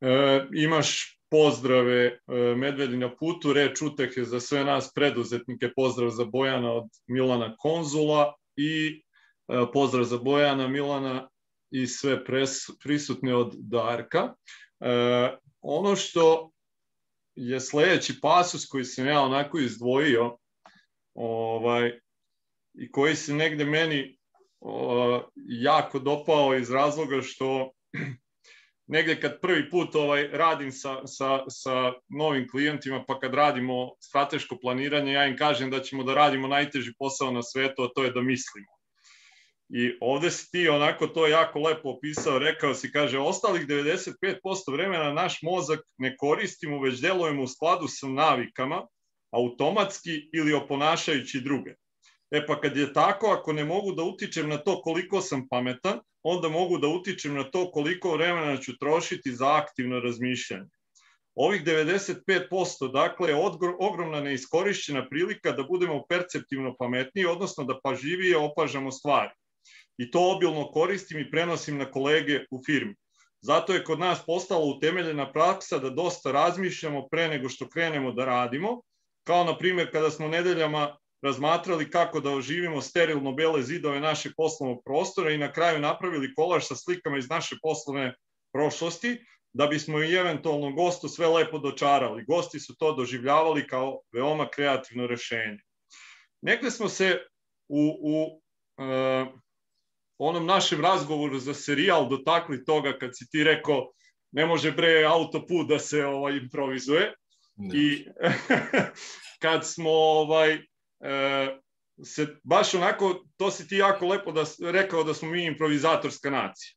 [0.02, 2.20] E, imaš pozdrave e,
[2.56, 8.34] Medvedi na putu, reč utehe za sve nas preduzetnike, pozdrav za Bojana od Milana Konzula
[8.56, 9.04] i
[9.48, 11.30] e, pozdrav za Bojana, Milana
[11.72, 12.24] i sve
[12.84, 14.34] prisutne od Darka.
[14.80, 16.52] E, ono što
[17.36, 20.38] je sledeći pasus koji sam ja onako izdvojio
[21.14, 22.00] ovaj,
[22.74, 24.18] i koji se negde meni
[25.36, 27.72] jako dopao iz razloga što
[28.90, 34.58] negde kad prvi put ovaj radim sa, sa, sa novim klijentima, pa kad radimo strateško
[34.62, 38.12] planiranje, ja im kažem da ćemo da radimo najteži posao na svetu, a to je
[38.12, 38.68] da mislimo.
[39.70, 44.14] I ovde si ti onako to jako lepo opisao, rekao si, kaže, ostalih 95%
[44.72, 48.88] vremena naš mozak ne koristimo, već delujemo u skladu sa navikama,
[49.32, 51.74] automatski ili oponašajući druge.
[52.32, 56.00] E pa kad je tako, ako ne mogu da utičem na to koliko sam pametan,
[56.24, 60.70] onda mogu da utičem na to koliko vremena ću trošiti za aktivno razmišljanje.
[61.36, 63.36] Ovih 95% dakle je
[63.80, 69.32] ogromna neiskorišćena prilika da budemo perceptivno pametniji, odnosno da pažljivije opažamo stvari
[69.98, 72.96] i to obilno koristim i prenosim na kolege u firmi.
[73.42, 78.26] Zato je kod nas postala utemeljena praksa da dosta razmišljamo pre nego što krenemo da
[78.26, 78.82] radimo,
[79.24, 84.82] kao na primjer kada smo nedeljama razmatrali kako da oživimo sterilno bele zidove našeg poslovnog
[84.86, 88.16] prostora i na kraju napravili kolaž sa slikama iz naše poslovne
[88.54, 89.18] prošlosti,
[89.54, 92.26] da bismo i eventualno gostu sve lepo dočarali.
[92.26, 95.60] Gosti su to doživljavali kao veoma kreativno rešenje.
[96.42, 97.20] Negde smo se
[97.68, 98.42] u, u
[100.18, 103.92] onom našem razgovoru za serijal dotakli toga kad si ti rekao
[104.32, 107.14] ne može bre autoput da se ovaj improvizuje.
[107.56, 107.78] Ne.
[107.78, 108.06] I
[109.44, 110.66] kad smo ovaj e,
[112.04, 116.76] se baš onako, to si ti jako lepo da, rekao da smo mi improvizatorska nacija.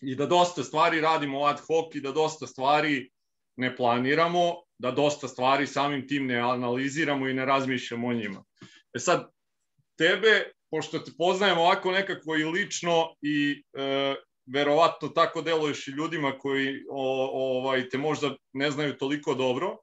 [0.00, 3.10] I da dosta stvari radimo ad hoc i da dosta stvari
[3.56, 8.44] ne planiramo, da dosta stvari samim tim ne analiziramo i ne razmišljamo o njima.
[8.94, 9.30] E sad,
[9.98, 14.14] tebe, pošto te poznajem ovako nekako i lično i e,
[14.46, 19.76] verovatno tako deluješ i ljudima koji o, ovaj, te možda ne znaju toliko dobro,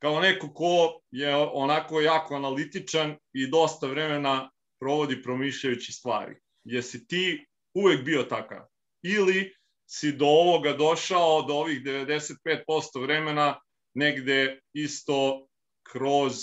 [0.00, 6.36] kao neko ko je onako jako analitičan i dosta vremena provodi promišljajući stvari.
[6.64, 8.66] Jesi ti uvek bio takav?
[9.02, 9.54] Ili
[9.86, 13.60] si do ovoga došao, do ovih 95% vremena,
[13.94, 15.46] negde isto
[15.82, 16.34] kroz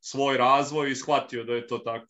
[0.00, 2.06] svoj razvoj i shvatio da je to tako?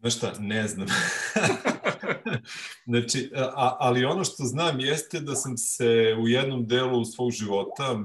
[0.00, 0.88] Znaš šta, ne znam.
[2.86, 7.98] znači, a, ali ono što znam jeste da sam se u jednom delu svog života,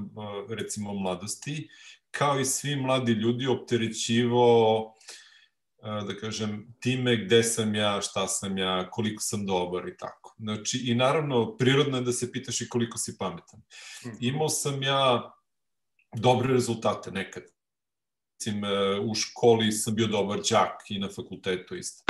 [0.48, 1.68] recimo mladosti,
[2.10, 4.94] kao i svi mladi ljudi opterećivo
[5.84, 10.34] da kažem, time gde sam ja, šta sam ja, koliko sam dobar i tako.
[10.38, 13.60] Znači, i naravno, prirodno je da se pitaš i koliko si pametan.
[14.06, 14.16] Mhm.
[14.20, 15.34] Imao sam ja
[16.16, 17.42] dobre rezultate nekad.
[18.32, 22.04] Recim, e, u školi sam bio dobar đak i na fakultetu isto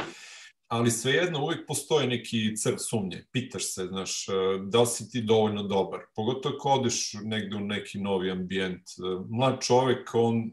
[0.69, 3.27] ali svejedno uvijek postoji neki crv sumnje.
[3.33, 4.33] Pitaš se, znaš, e,
[4.67, 6.01] da li si ti dovoljno dobar.
[6.15, 8.81] Pogotovo ako odeš negde u neki novi ambijent.
[8.81, 10.49] E, mlad čovek, on e,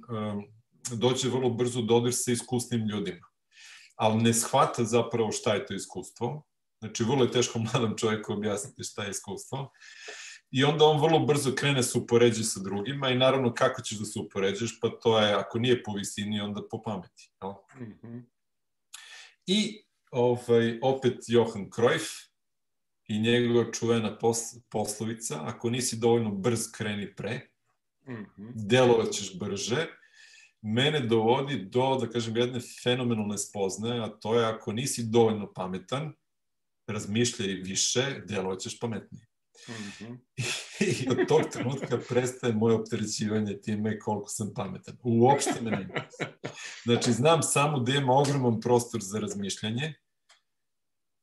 [0.95, 3.27] dođe vrlo brzo dodir sa iskusnim ljudima.
[3.95, 6.43] Ali ne shvata zapravo šta je to iskustvo.
[6.79, 9.71] Znači, vrlo je teško mladom čoveku objasniti šta je iskustvo.
[10.51, 14.05] I onda on vrlo brzo krene se upoređuje sa drugima i naravno kako ćeš da
[14.05, 17.31] se upoređuješ, pa to je, ako nije po visini, onda po pameti.
[17.41, 17.63] No?
[17.79, 18.23] Mm -hmm.
[19.45, 22.31] I ovaj, opet Johan Cruyff
[23.07, 24.17] i njegova čuvena
[24.69, 27.49] poslovica, ako nisi dovoljno brz, kreni pre,
[28.07, 28.51] mm -hmm.
[28.55, 29.87] delovaćeš brže,
[30.61, 36.13] mene dovodi do, da kažem, jedne fenomenalne spoznaje, a to je ako nisi dovoljno pametan,
[36.87, 39.30] razmišljaj više, delovaćeš pametnije.
[39.67, 40.17] Mm -hmm.
[40.79, 44.97] I od tog trenutka prestaje moje opterećivanje time koliko sam pametan.
[45.03, 46.09] Uopšte me ne
[46.83, 49.93] Znači, znam samo da ima ogroman prostor za razmišljanje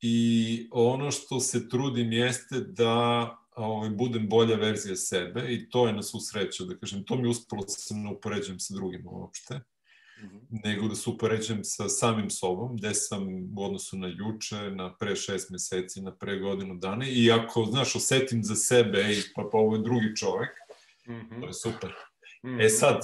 [0.00, 5.92] i ono što se trudim jeste da ovaj, budem bolja verzija sebe i to je
[5.92, 9.60] na svu sreću, da kažem, to mi uspelo da se ne upoređujem sa drugima uopšte.
[10.64, 15.16] Nego da se upoređujem sa samim sobom, gde sam u odnosu na juče, na pre
[15.16, 19.58] šest meseci, na pre godinu dana i ako, znaš, osetim za sebe, ej, pa, pa
[19.58, 20.50] ovo je drugi čovek,
[21.08, 21.40] mm -hmm.
[21.40, 21.94] to je super.
[22.44, 22.64] Mm -hmm.
[22.64, 23.00] E sad,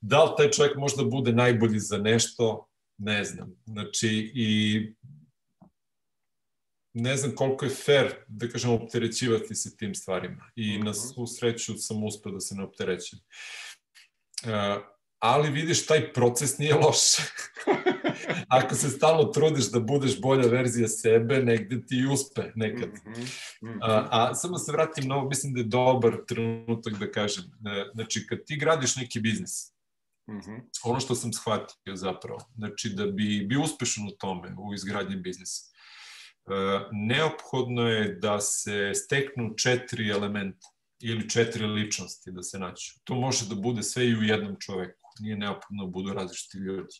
[0.00, 3.54] da li taj čovjek možda bude najbolji za nešto, ne znam.
[3.66, 4.82] Znači, i
[6.94, 10.50] ne znam koliko je fair, da kažem, opterećivati se tim stvarima.
[10.56, 10.84] I mm -hmm.
[10.84, 13.18] na svu sreću sam uspeo da se ne opterećem.
[14.44, 16.98] Uh, ali vidiš, taj proces nije loš.
[18.48, 22.88] Ako se stalno trudiš da budeš bolja verzija sebe, negde ti uspe nekad.
[22.88, 23.12] Mm
[23.62, 23.78] -hmm.
[23.82, 27.44] a, a samo se vratim na ovo, mislim da je dobar trenutak da kažem.
[27.44, 29.78] E, znači, kad ti gradiš neki biznis,
[30.28, 30.60] Mm -hmm.
[30.84, 35.62] Ono što sam shvatio zapravo, znači da bi bio uspešan u tome, u izgradnji biznisa,
[36.92, 40.68] neophodno je da se steknu četiri elementa
[41.00, 42.94] ili četiri ličnosti da se naću.
[43.04, 45.07] To može da bude sve i u jednom čoveku.
[45.22, 46.94] Nije neophodno da budu različiti ljudi.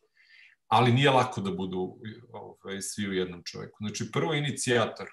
[0.66, 1.98] Ali nije lako da budu
[2.32, 3.76] ovaj, svi u jednom čoveku.
[3.80, 5.08] Znači, prvo inicijator,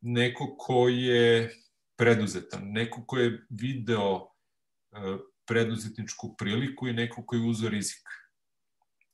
[0.00, 1.54] neko ko je
[1.96, 8.02] preduzetan, neko ko je video uh, preduzetničku priliku i neko ko je rizik.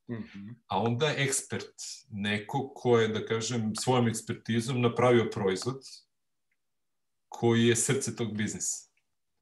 [0.08, 0.54] -hmm.
[0.66, 1.74] A onda ekspert,
[2.10, 5.82] neko ko je, da kažem, svojom ekspertizom napravio proizvod
[7.28, 8.90] koji je srce tog biznisa.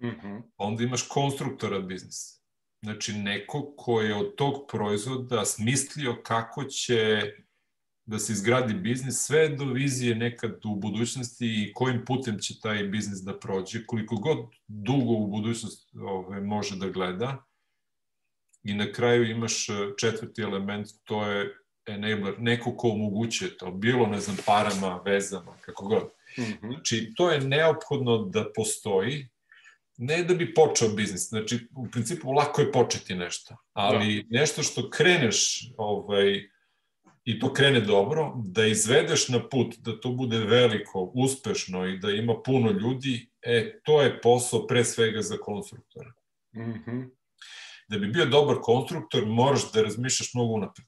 [0.02, 0.42] Mm -hmm.
[0.56, 2.42] Onda imaš konstruktora biznisa.
[2.82, 7.22] Znači, neko ko je od tog proizvoda smislio kako će
[8.06, 12.84] da se izgradi biznis, sve do vizije nekad u budućnosti i kojim putem će taj
[12.84, 17.46] biznis da prođe, koliko god dugo u budućnost ove, može da gleda,
[18.66, 24.06] I na kraju imaš e, četvrti element, to je enabler, neko ko omogućuje to, bilo,
[24.06, 26.02] ne znam, parama, vezama, kako god.
[26.38, 26.72] Mm -hmm.
[26.74, 29.28] Znači, to je neophodno da postoji,
[29.96, 34.38] ne da bi počeo biznis, znači, u principu lako je početi nešto, ali da.
[34.38, 36.48] nešto što kreneš, ovaj,
[37.24, 42.10] i to krene dobro, da izvedeš na put, da to bude veliko, uspešno i da
[42.10, 46.12] ima puno ljudi, e, to je posao pre svega za konstruktora.
[46.56, 47.16] Mm -hmm
[47.88, 50.86] da bi bio dobar konstruktor, moraš da razmišljaš mnogo unapred.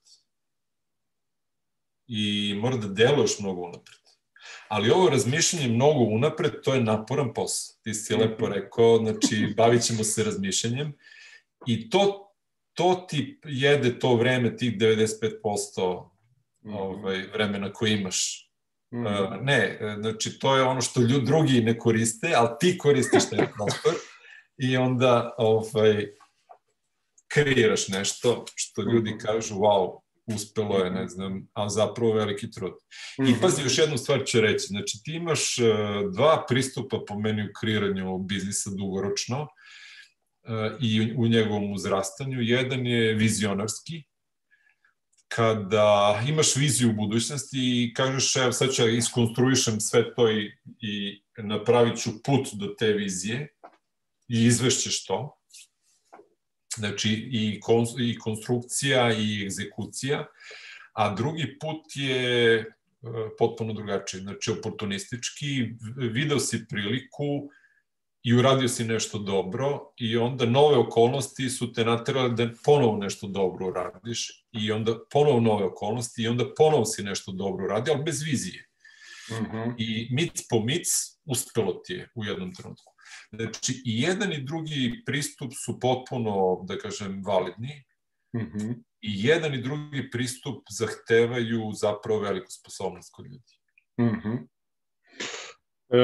[2.10, 3.97] i mora da deluješ mnogo unapred.
[4.68, 7.76] Ali ovo razmišljanje mnogo unapred, to je naporan posao.
[7.82, 8.54] Ti si lepo mhm.
[8.54, 10.92] rekao, znači bavit ćemo se razmišljanjem
[11.66, 12.32] i to,
[12.74, 16.04] to ti jede to vreme, tih 95%
[16.64, 16.74] mhm.
[16.74, 18.48] ovaj, vremena koje imaš
[18.90, 19.36] Mm -hmm.
[19.38, 23.46] uh, ne, znači to je ono što ljudi drugi ne koriste, ali ti koristiš taj
[23.56, 23.94] prostor
[24.58, 26.06] i onda ovaj,
[27.28, 29.18] kreiraš nešto što ljudi mhm.
[29.18, 30.00] kažu wow,
[30.34, 32.72] uspelo je, ne znam, a zapravo veliki trud.
[33.28, 37.42] I pazi, još jednu stvar ću reći, znači ti imaš uh, dva pristupa po meni
[37.42, 39.48] u kreiranju biznisa dugoročno uh,
[40.80, 42.40] i u, njegovom uzrastanju.
[42.40, 44.02] Jedan je vizionarski,
[45.28, 52.02] kada imaš viziju budućnosti i kažeš, evo sad ću iskonstruišem sve to i, i napravit
[52.02, 53.48] ću put do te vizije
[54.28, 55.37] i izvešćeš to,
[56.78, 60.26] znači i, kon, i konstrukcija i egzekucija,
[60.92, 62.64] a drugi put je e,
[63.38, 67.50] potpuno drugačiji, znači oportunistički, video si priliku
[68.22, 73.26] i uradio si nešto dobro i onda nove okolnosti su te naterali da ponovo nešto
[73.26, 78.04] dobro uradiš i onda ponovo nove okolnosti i onda ponovo si nešto dobro uradio, ali
[78.04, 78.68] bez vizije.
[79.30, 79.74] Mm -hmm.
[79.78, 80.88] I mic po mic
[81.24, 82.94] uspelo ti je u jednom trenutku.
[83.32, 87.84] Znači, i jedan i drugi pristup su potpuno, da kažem, validni.
[88.36, 88.74] Mm -hmm.
[89.00, 93.54] I jedan i drugi pristup zahtevaju zapravo veliku sposobnost kod ljudi.
[94.00, 94.46] Mm -hmm.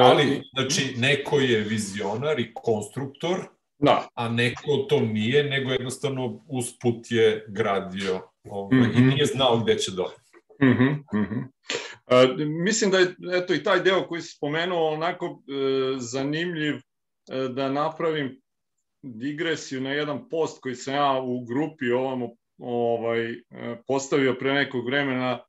[0.03, 4.09] Ali, znači, neko je vizionar i konstruktor, da.
[4.15, 8.97] a neko to nije, nego jednostavno usput je gradio ovaj, mm -hmm.
[8.97, 9.09] i mhm.
[9.09, 10.17] nije znao gde će doći.
[10.63, 11.45] Mm -hmm, mm -hmm.
[12.65, 15.41] Mislim da je eto, i taj deo koji si spomenuo onako uh,
[15.99, 16.75] zanimljiv
[17.55, 18.41] da napravim
[19.03, 23.35] digresiju na jedan post koji sam ja u grupi ovamo ovaj,
[23.87, 25.45] postavio pre nekog vremena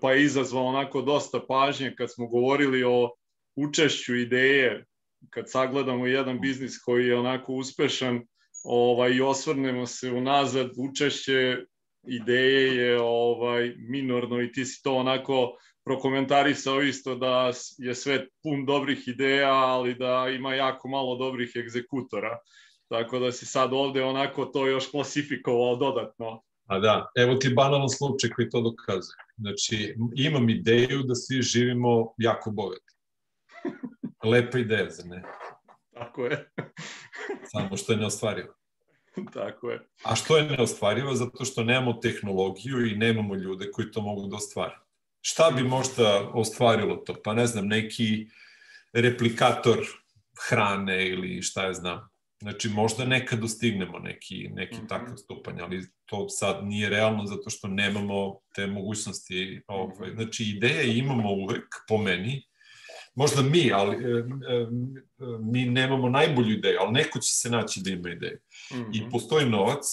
[0.00, 3.10] pa je izazvao onako dosta pažnje kad smo govorili o
[3.56, 4.84] učešću ideje,
[5.30, 8.26] kad sagledamo jedan biznis koji je onako uspešan
[8.64, 11.56] ovaj, i osvrnemo se unazad, učešće
[12.06, 15.56] ideje je ovaj minorno i ti si to onako
[15.86, 22.38] prokomentarisao isto da je sve pun dobrih ideja, ali da ima jako malo dobrih egzekutora.
[22.88, 26.42] Tako da si sad ovde onako to još klasifikovao dodatno.
[26.66, 29.16] A da, evo ti banalan slučaj koji to dokazuje.
[29.36, 32.94] Znači, imam ideju da svi živimo jako bogati.
[34.30, 35.22] Lepa ideja, za ne?
[35.94, 36.50] Tako je.
[37.52, 38.54] Samo što je neostvarivo.
[39.32, 39.88] Tako je.
[40.04, 41.14] A što je neostvarivo?
[41.14, 44.85] Zato što nemamo tehnologiju i nemamo ljude koji to mogu da ostvare.
[45.28, 47.14] Šta bi možda ostvarilo to?
[47.24, 48.26] Pa ne znam, neki
[48.92, 49.78] replikator
[50.48, 52.08] hrane ili šta je znam.
[52.40, 54.88] Znači, možda nekad dostignemo neki, neki mm -hmm.
[54.88, 59.62] takav stupanj, ali to sad nije realno zato što nemamo te mogućnosti.
[59.66, 60.10] Ovaj.
[60.14, 62.42] Znači, ideje imamo uvek, po meni,
[63.14, 64.66] možda mi, ali e, e,
[65.40, 68.38] mi nemamo najbolju ideju, ali neko će se naći da ima ideju.
[68.72, 68.90] Mm -hmm.
[68.96, 69.10] I mhm.
[69.10, 69.84] postoji novac,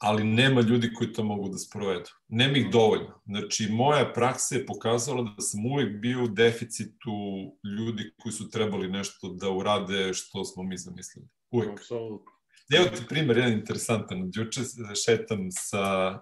[0.00, 2.10] ali nema ljudi koji to mogu da sprovedu.
[2.28, 3.20] Nema ih dovoljno.
[3.26, 7.12] Znači, moja praksa je pokazala da sam uvek bio u deficitu
[7.78, 11.28] ljudi koji su trebali nešto da urade što smo mi zamislili.
[11.50, 11.70] Uvek.
[11.70, 12.32] Absolutno.
[12.76, 14.30] Evo ti primer, jedan interesantan.
[14.34, 14.60] Juče
[15.04, 16.18] šetam sa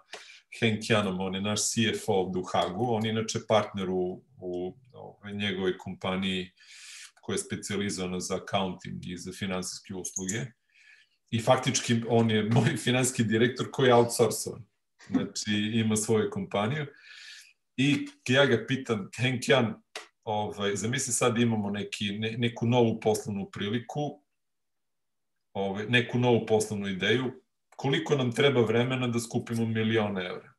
[0.60, 4.76] Henk Janom, on je naš CFO ovde u Hagu, on je inače partner u, u
[4.92, 6.50] ovaj, njegovoj kompaniji
[7.22, 10.46] koja je specializovana za accounting i za finansijske usluge.
[11.30, 14.64] I faktički on je moj finansijski direktor koji je outsourcovan.
[15.10, 16.86] Znači, ima svoju kompaniju.
[17.76, 19.74] I ja ga pitam, Henk Jan,
[20.24, 24.22] ovaj, zamisli sad imamo neki, ne, neku novu poslovnu priliku,
[25.52, 27.32] ovaj, neku novu poslovnu ideju,
[27.76, 30.52] koliko nam treba vremena da skupimo milione evra?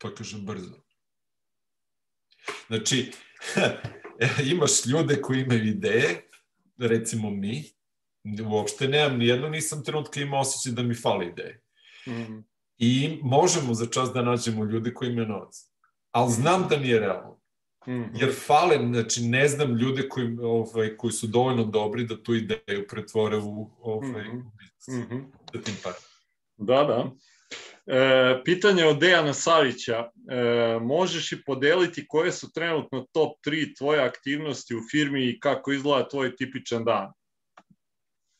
[0.00, 0.82] Pa kaže, brzo.
[2.66, 3.12] Znači,
[4.52, 6.22] imaš ljude koji imaju ideje,
[6.78, 7.64] recimo mi,
[8.48, 11.60] uopšte nemam ni jedno, nisam trenutka imao osjećaj da mi fali ideje.
[12.08, 12.44] Mm.
[12.78, 15.54] I možemo za čas da nađemo ljude koji imaju novac.
[16.10, 17.36] Ali znam da nije realno.
[17.88, 22.34] Mm Jer fale, znači ne znam ljude koji, ovaj, koji su dovoljno dobri da tu
[22.34, 24.52] ideju pretvore u ovaj, mm
[24.88, 24.98] -hmm.
[24.98, 25.24] Mm -hmm.
[25.52, 25.92] Da tim par.
[26.56, 27.10] Da, da.
[27.86, 30.10] E, pitanje od Dejana Savića.
[30.30, 35.72] E, možeš i podeliti koje su trenutno top 3 tvoje aktivnosti u firmi i kako
[35.72, 37.12] izgleda tvoj tipičan dan?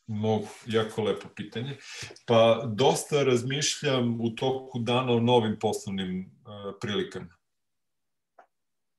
[0.07, 1.77] Mogu, jako lepo pitanje.
[2.25, 7.37] Pa dosta razmišljam u toku dana o novim poslovnim uh, prilikama.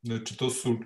[0.03, 0.79] Znači, to su uh,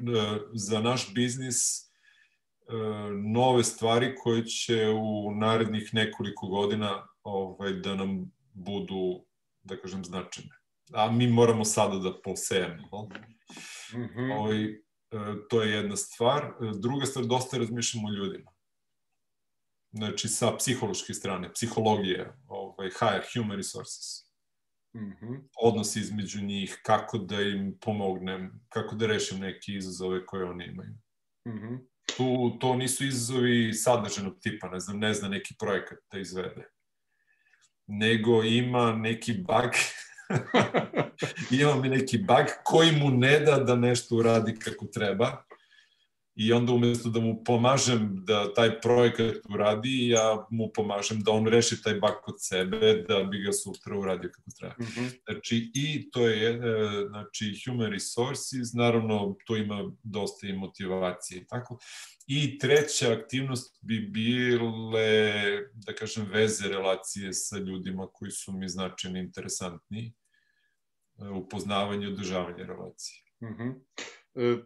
[0.54, 8.32] za naš biznis uh, nove stvari koje će u narednih nekoliko godina ovaj, da nam
[8.52, 9.24] budu,
[9.62, 10.50] da kažem, značajne.
[10.92, 13.08] a mi moramo sada da posejemo.
[13.94, 14.38] Mm -hmm.
[14.38, 14.66] ovaj,
[15.50, 16.52] to je jedna stvar.
[16.80, 18.50] Druga stvar, dosta razmišljamo o ljudima.
[19.92, 24.24] Znači, sa psihološke strane, psihologije, ovaj, higher human resources.
[24.96, 25.40] Mm -hmm.
[25.62, 30.94] Odnos između njih, kako da im pomognem, kako da rešim neke izazove koje oni imaju.
[31.48, 31.78] Mm -hmm.
[32.16, 36.68] tu, to nisu izazovi sadržanog tipa, ne znam, ne zna neki projekat da izvede.
[37.86, 39.70] Nego ima neki bug
[41.60, 45.44] ima mi neki bug koji mu ne da da nešto uradi kako treba
[46.34, 51.46] i onda umesto da mu pomažem da taj projekat uradi, ja mu pomažem da on
[51.46, 54.74] reši taj bug kod sebe, da bi ga sutra uradio kako treba.
[54.78, 55.18] Mm -hmm.
[55.30, 56.58] Znači, i to je, e,
[57.08, 61.78] znači, human resources, naravno, to ima dosta i motivacije i tako.
[62.26, 65.42] I treća aktivnost bi bile,
[65.74, 70.14] da kažem, veze, relacije sa ljudima koji su mi značajni, interesantni
[71.18, 73.22] upoznavanje i održavanje relacije.
[73.42, 73.74] Mm -hmm.
[74.34, 74.62] e,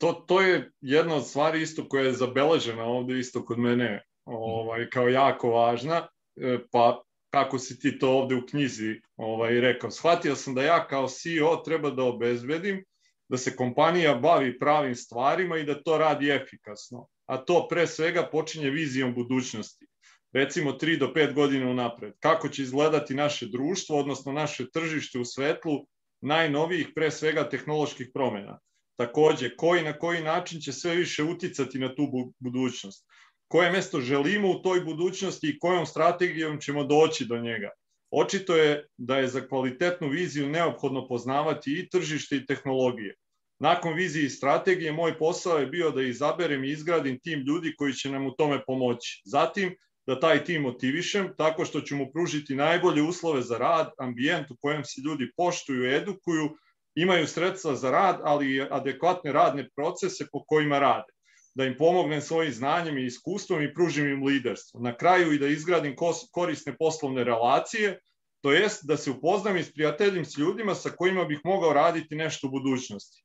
[0.00, 4.90] to, to je jedna od stvari isto koja je zabeležena ovde isto kod mene ovaj,
[4.90, 9.90] kao jako važna, e, pa kako si ti to ovde u knjizi ovaj, rekao.
[9.90, 12.84] Shvatio sam da ja kao CEO treba da obezbedim
[13.28, 17.06] da se kompanija bavi pravim stvarima i da to radi efikasno.
[17.26, 19.86] A to pre svega počinje vizijom budućnosti.
[20.32, 22.12] Recimo 3 do 5 godina unapred.
[22.20, 25.86] Kako će izgledati naše društvo, odnosno naše tržište u svetlu
[26.20, 28.58] najnovijih pre svega tehnoloških promena
[29.00, 33.06] Takođe, koji na koji način će sve više uticati na tu budućnost.
[33.48, 37.70] Koje mesto želimo u toj budućnosti i kojom strategijom ćemo doći do njega.
[38.10, 43.14] Očito je da je za kvalitetnu viziju neophodno poznavati i tržište i tehnologije.
[43.58, 47.92] Nakon vizije i strategije, moj posao je bio da izaberem i izgradim tim ljudi koji
[47.92, 49.22] će nam u tome pomoći.
[49.24, 49.76] Zatim,
[50.06, 54.56] da taj tim motivišem tako što ću mu pružiti najbolje uslove za rad, ambijent u
[54.60, 56.50] kojem se ljudi poštuju, edukuju,
[56.94, 61.12] imaju sredstva za rad, ali adekvatne radne procese po kojima rade.
[61.54, 64.80] Da im pomognem svojim znanjem i iskustvom i pružim im liderstvo.
[64.80, 65.96] Na kraju i da izgradim
[66.32, 67.98] korisne poslovne relacije,
[68.42, 72.46] to jest da se upoznam i sprijateljim s ljudima sa kojima bih mogao raditi nešto
[72.46, 73.24] u budućnosti.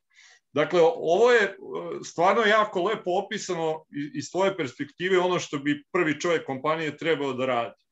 [0.54, 1.54] Dakle, ovo je e,
[2.04, 3.86] stvarno jako lepo opisano
[4.16, 7.84] iz tvoje perspektive ono što bi prvi čovjek kompanije trebao da radi.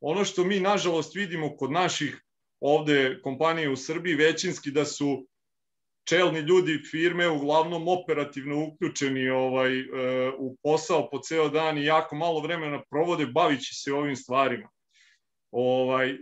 [0.00, 2.20] Ono što mi, nažalost, vidimo kod naših
[2.60, 5.26] ovde kompanije u Srbiji većinski da su
[6.08, 9.84] čelni ljudi firme uglavnom operativno uključeni ovaj e,
[10.38, 14.68] u posao po ceo dan i jako malo vremena provode bavići se ovim stvarima.
[15.50, 16.16] Ovaj e,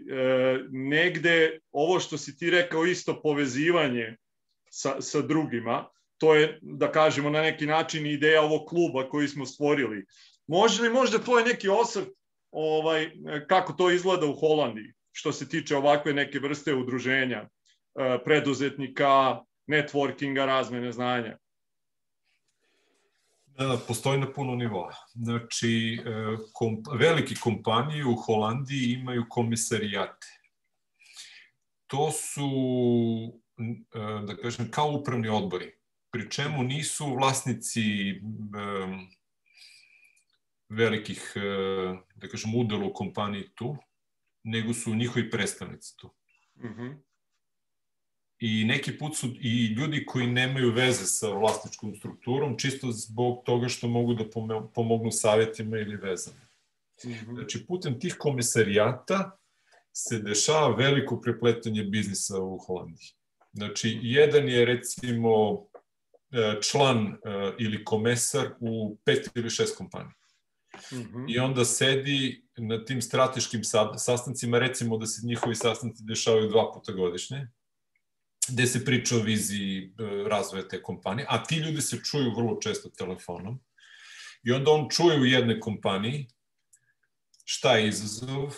[0.71, 4.17] negde ovo što si ti rekao isto povezivanje
[4.71, 9.47] sa, sa drugima, to je da kažemo na neki način ideja ovog kluba koji smo
[9.47, 10.05] stvorili.
[10.47, 12.09] Može li možda tvoj neki osvrt
[12.51, 13.11] ovaj
[13.49, 14.93] kako to izgleda u Holandiji?
[15.19, 17.49] Što se tiče ovakve neke vrste udruženja e,
[18.25, 21.39] preduzetnika, networkinga, razmene znanja?
[23.47, 24.95] Da, postoji na puno nivoa.
[25.15, 30.27] Znači, e, komp veliki kompanije u Holandiji imaju komisarijate.
[31.87, 32.49] To su,
[33.59, 35.73] e, da kažem, kao upravni odbori,
[36.11, 37.83] pri čemu nisu vlasnici
[40.69, 41.33] velikih,
[42.15, 43.77] da kažem, udela u kompaniji tu,
[44.43, 46.11] nego su njihovi predstavnici tu.
[46.57, 46.97] Mm -hmm.
[48.39, 53.69] I neki put su i ljudi koji nemaju veze sa vlasničkom strukturom, čisto zbog toga
[53.69, 54.25] što mogu da
[54.75, 56.41] pomognu savjetima ili vezama.
[57.05, 57.35] Mm -hmm.
[57.35, 59.39] Znači, putem tih komisarijata
[59.93, 63.09] se dešava veliko prepletanje biznisa u Holandiji.
[63.53, 65.65] Znači, jedan je recimo
[66.31, 67.17] e, član e,
[67.59, 70.18] ili komesar u pet ili šest kompanija.
[70.93, 71.25] Mm -hmm.
[71.29, 73.65] I onda sedi na tim strateškim
[73.97, 77.49] sastancima, recimo da se njihovi sastanci dešavaju dva puta godišnje,
[78.49, 82.59] gde se priča o viziji e, razvoja te kompanije, a ti ljudi se čuju vrlo
[82.61, 83.61] često telefonom.
[84.43, 86.29] I onda on čuje u jednoj kompaniji
[87.45, 88.55] šta je izazov,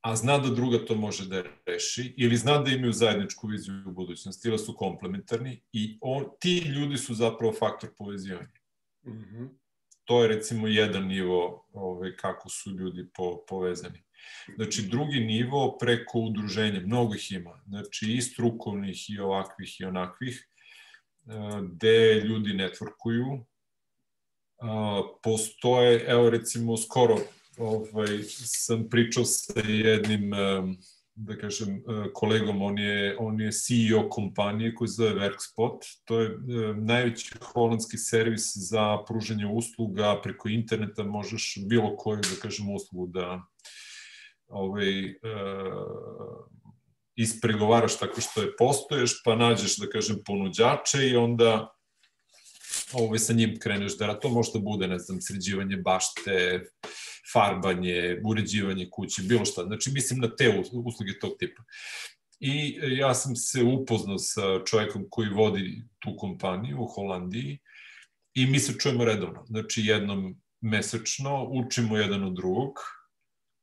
[0.00, 3.92] a zna da druga to može da reši, ili zna da imaju zajedničku viziju u
[3.92, 8.60] budućnosti, ili su komplementarni, i on, ti ljudi su zapravo faktor povezivanja.
[9.06, 9.48] Mm -hmm
[10.08, 14.02] to je recimo jedan nivo ovaj, kako su ljudi po, povezani.
[14.56, 20.48] Znači, drugi nivo preko udruženja, mnogo ih ima, znači i strukovnih i ovakvih i onakvih,
[21.26, 23.44] eh, gde ljudi networkuju.
[24.62, 27.16] Eh, postoje, evo recimo, skoro
[27.58, 30.32] ovaj, sam pričao sa jednim
[31.18, 31.80] da kažem, e,
[32.14, 35.78] kolegom, on je, on je CEO kompanije koji zove Workspot.
[36.04, 42.40] To je e, najveći holandski servis za pružanje usluga preko interneta, možeš bilo koju, da
[42.42, 43.42] kažem, uslugu da
[44.48, 45.14] ovaj, e,
[47.16, 51.74] ispregovaraš tako što je postoješ, pa nađeš, da kažem, ponuđače i onda
[52.92, 54.20] ovaj, sa njim kreneš da.
[54.20, 56.64] To možda bude, ne znam, sređivanje bašte,
[57.32, 59.64] farbanje, uređivanje kuće, bilo šta.
[59.64, 61.62] Znači, mislim na te usluge tog tipa.
[62.40, 67.58] I ja sam se upoznao sa čovjekom koji vodi tu kompaniju u Holandiji
[68.34, 69.44] i mi se čujemo redovno.
[69.46, 72.72] Znači, jednom mesečno učimo jedan od drugog.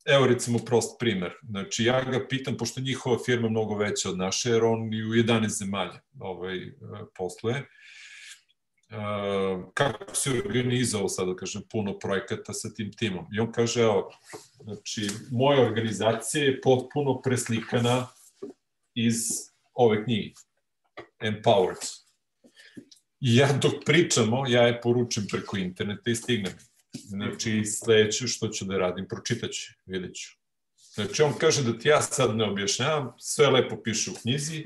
[0.05, 1.33] Evo recimo prost primer.
[1.43, 5.09] Znači ja ga pitam, pošto njihova firma mnogo veća od naše, jer on i u
[5.09, 6.59] 11 zemalja ovaj,
[7.17, 7.67] posluje,
[9.73, 13.25] kako se organizovao sad, da kažem, puno projekata sa tim timom.
[13.33, 14.11] I on kaže, evo,
[14.63, 18.07] znači, moja organizacija je potpuno preslikana
[18.93, 19.17] iz
[19.73, 20.33] ove knjige,
[21.19, 22.05] Empowered.
[23.19, 26.53] I ja dok pričamo, ja je poručim preko interneta i stignem.
[26.93, 30.37] Znači, sledeće što ću da radim, pročitaću, vidjet ću.
[30.93, 34.65] Znači, on kaže da ti ja sad ne objašnjavam, sve lepo piše u knjizi,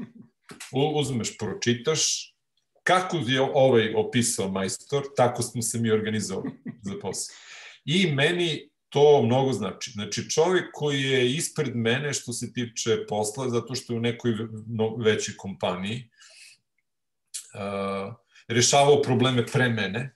[0.95, 2.36] uzmeš, pročitaš,
[2.89, 7.35] kako je ovaj opisao majstor, tako smo se mi organizovali za posao.
[7.85, 9.91] I meni to mnogo znači.
[9.91, 14.31] Znači, čovjek koji je ispred mene što se tiče posla, zato što je u nekoj
[14.97, 16.09] većoj kompaniji,
[17.53, 18.13] uh,
[18.47, 20.15] rešavao probleme pre mene,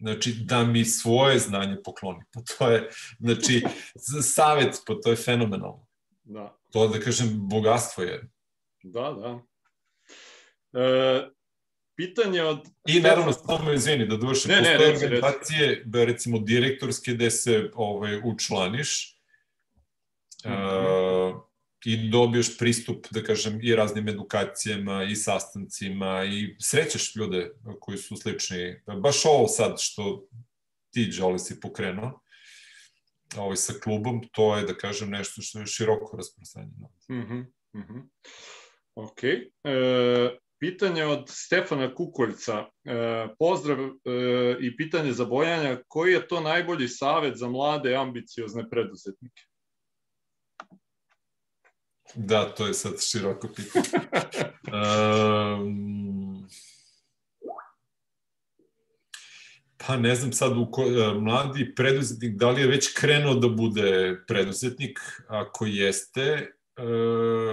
[0.00, 2.24] znači da mi svoje znanje pokloni.
[2.32, 2.88] Pa to je,
[3.18, 3.64] znači,
[4.22, 5.86] savet, pa to je fenomenalno.
[6.24, 6.58] Da.
[6.72, 8.28] To, da kažem, bogatstvo je.
[8.82, 9.40] Da, da.
[10.72, 11.28] E,
[11.96, 12.58] pitanje od...
[12.86, 15.82] I naravno, samo izvini, da duše, ne, postoje ne, reci, organizacije, reci.
[15.84, 19.20] Da, recimo, direktorske, gde se ovaj, učlaniš,
[20.44, 21.34] mm -hmm.
[21.34, 21.46] uh,
[21.84, 27.50] i dobiješ pristup, da kažem, i raznim edukacijama, i sastancima, i srećeš ljude
[27.80, 28.82] koji su slični.
[29.02, 30.28] Baš ovo sad što
[30.90, 32.20] ti, Đole, si pokrenuo,
[33.36, 36.88] ovaj, sa klubom, to je, da kažem, nešto što je široko rasprostranjeno.
[37.10, 37.44] Mm -hmm,
[37.74, 38.02] mm -hmm.
[38.94, 39.24] Ok.
[39.24, 39.40] E,
[40.58, 42.66] pitanje od Stefana Kukoljca.
[42.84, 43.90] E, pozdrav e,
[44.60, 45.78] i pitanje za Bojanja.
[45.88, 49.42] Koji je to najbolji savet za mlade ambiciozne preduzetnike?
[52.14, 53.86] Da, to je sad široko pitanje.
[55.60, 56.48] um,
[59.76, 63.48] pa ne znam sad, u ko, e, mladi preduzetnik, da li je već krenuo da
[63.48, 64.98] bude preduzetnik?
[65.28, 66.52] Ako jeste,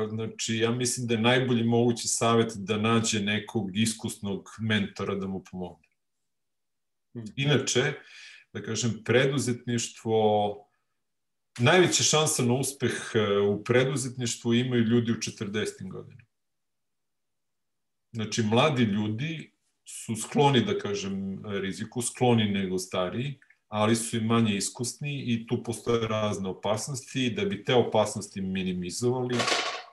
[0.10, 5.44] znači ja mislim da je najbolji mogući savet da nađe nekog iskusnog mentora da mu
[5.52, 5.88] pomogne.
[7.14, 7.26] Hmm.
[7.36, 7.94] Inače,
[8.54, 10.20] da kažem, preduzetništvo
[11.60, 15.90] najveća šansa na uspeh e, u preduzetništvu imaju ljudi u 40.
[15.90, 16.22] godinu.
[18.12, 19.54] Znači, mladi ljudi
[19.86, 23.40] su skloni, da kažem, riziku, skloni nego stariji,
[23.74, 29.36] ali su i manje iskusni i tu postoje razne opasnosti da bi te opasnosti minimizovali,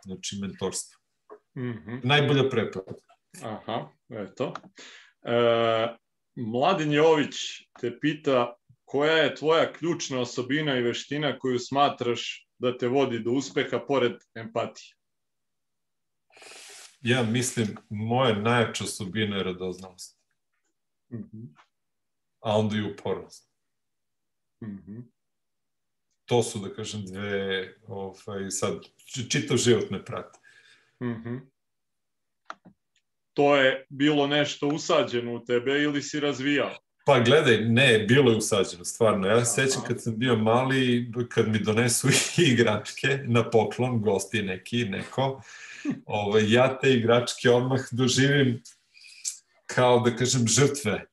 [0.04, 1.00] znači mentorstvo.
[1.56, 2.00] Mm -hmm.
[2.04, 3.14] Najbolja preporuka.
[3.42, 4.54] Aha, eto.
[5.22, 5.96] E,
[6.34, 7.36] Mladen Jović
[7.80, 13.30] te pita koja je tvoja ključna osobina i veština koju smatraš da te vodi do
[13.30, 14.94] uspeha pored empatije?
[17.00, 20.20] Ja mislim, moja najjača osobina je radoznalost.
[21.12, 21.48] Mm -hmm.
[22.40, 23.49] A onda i upornost.
[24.62, 25.02] Mm -hmm.
[26.24, 28.74] To su, da kažem, dve, ovaj, sad,
[29.28, 30.38] čitav život me prati.
[31.02, 31.40] Mm -hmm.
[33.34, 36.74] To je bilo nešto usađeno u tebe ili si razvijao?
[37.06, 39.28] Pa gledaj, ne, bilo je usađeno, stvarno.
[39.28, 42.08] Ja se sećam kad sam bio mali, kad mi donesu
[42.52, 45.42] igračke na poklon, gosti neki, neko,
[46.06, 48.62] ovaj, ja te igračke odmah doživim
[49.66, 51.09] kao, da kažem, žrtve.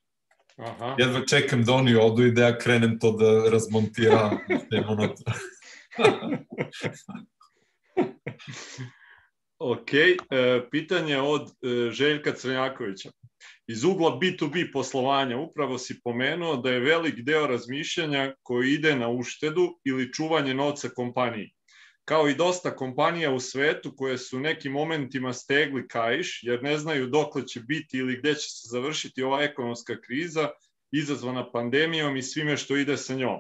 [0.57, 0.95] Aha.
[0.97, 4.37] Jedva čekam da oni odu i da ja krenem to da razmontiram.
[9.59, 10.15] ok, e,
[10.71, 13.09] pitanje od e, Željka Crnjakovića.
[13.67, 19.09] Iz ugla B2B poslovanja upravo si pomenuo da je velik deo razmišljanja koji ide na
[19.09, 21.51] uštedu ili čuvanje novca kompaniji.
[22.07, 27.07] Kao i dosta kompanija u svetu koje su nekim momentima stegli kaiš jer ne znaju
[27.07, 30.49] dokle će biti ili gde će se završiti ova ekonomska kriza
[30.91, 33.39] izazvana pandemijom i svime što ide sa njom.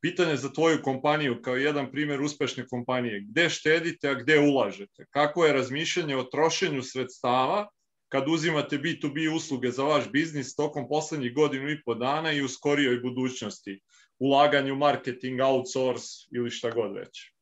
[0.00, 3.24] Pitanje za tvoju kompaniju kao jedan primer uspešne kompanije.
[3.28, 5.06] Gde štedite, a gde ulažete?
[5.10, 7.68] Kako je razmišljanje o trošenju sredstava
[8.08, 12.48] kad uzimate B2B usluge za vaš biznis tokom poslednjih godinu i po dana i u
[12.48, 13.80] skorijoj budućnosti,
[14.18, 17.33] ulaganje u marketing, outsource ili šta god već?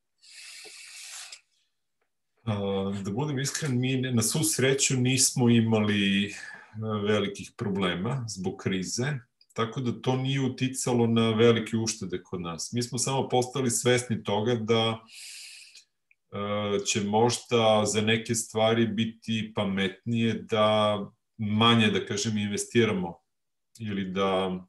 [3.03, 6.33] Da budem iskren, mi na svu sreću nismo imali
[7.07, 9.05] velikih problema zbog krize,
[9.53, 12.71] tako da to nije uticalo na velike uštede kod nas.
[12.73, 14.99] Mi smo samo postali svesni toga da
[16.85, 20.97] će možda za neke stvari biti pametnije da
[21.37, 23.17] manje, da kažem, investiramo
[23.79, 24.59] ili da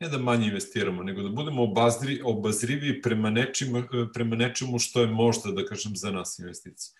[0.00, 5.06] ne da manje investiramo, nego da budemo obazri, obazrivi prema, nečim, prema nečemu što je
[5.06, 6.94] možda, da kažem, za nas investicija.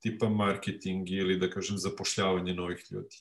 [0.00, 3.16] Tipa marketing ili, da kažem, zapošljavanje novih ljudi.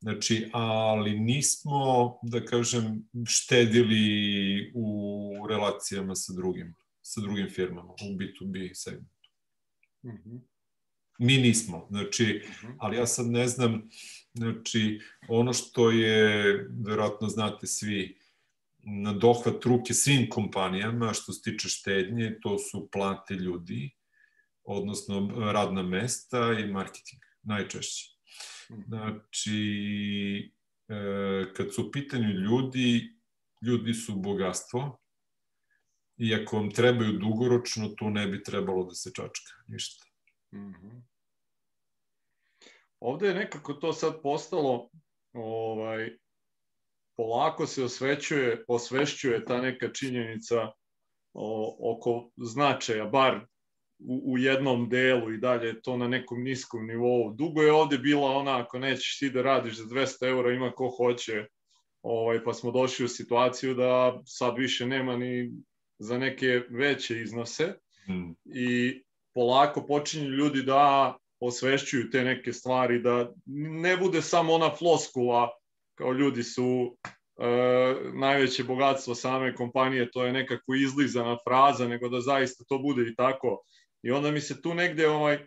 [0.00, 8.70] Znači, ali nismo, da kažem, štedili u relacijama sa drugim, sa drugim firmama, u B2B
[8.74, 9.30] segmentu.
[10.04, 10.40] Mm -hmm.
[11.18, 12.76] Mi nismo, znači, mm -hmm.
[12.78, 13.88] ali ja sad ne znam,
[14.34, 18.18] znači, ono što je, verovatno znate svi,
[18.86, 23.90] na dohvat ruke svim kompanijama što se tiče štednje, to su plate ljudi,
[24.64, 28.10] odnosno radna mesta i marketing, najčešće.
[28.86, 29.58] Znači,
[30.88, 33.16] e, kad su u pitanju ljudi,
[33.62, 35.04] ljudi su bogatstvo,
[36.16, 40.06] i ako vam trebaju dugoročno, to ne bi trebalo da se čačka, ništa.
[40.52, 41.02] Mm -hmm.
[43.00, 44.90] Ovde je nekako to sad postalo
[45.32, 46.18] ovaj,
[47.16, 50.70] polako se osvećuje, osvešćuje ta neka činjenica
[51.32, 53.40] o, oko značaja, bar
[53.98, 57.34] u, u jednom delu i dalje to na nekom niskom nivou.
[57.34, 60.88] Dugo je ovde bila ona, ako nećeš ti da radiš za 200 eura, ima ko
[60.88, 61.46] hoće,
[62.02, 65.52] ovaj, pa smo došli u situaciju da sad više nema ni
[65.98, 67.74] za neke veće iznose
[68.06, 68.36] hmm.
[68.44, 69.02] i
[69.34, 73.32] polako počinju ljudi da osvešćuju te neke stvari, da
[73.82, 75.50] ne bude samo ona floskula
[75.94, 76.96] kao ljudi su
[77.38, 77.46] e,
[78.14, 83.14] najveće bogatstvo same kompanije, to je nekako izlizana fraza, nego da zaista to bude i
[83.14, 83.62] tako.
[84.02, 85.46] I onda mi se tu negde ovaj, e,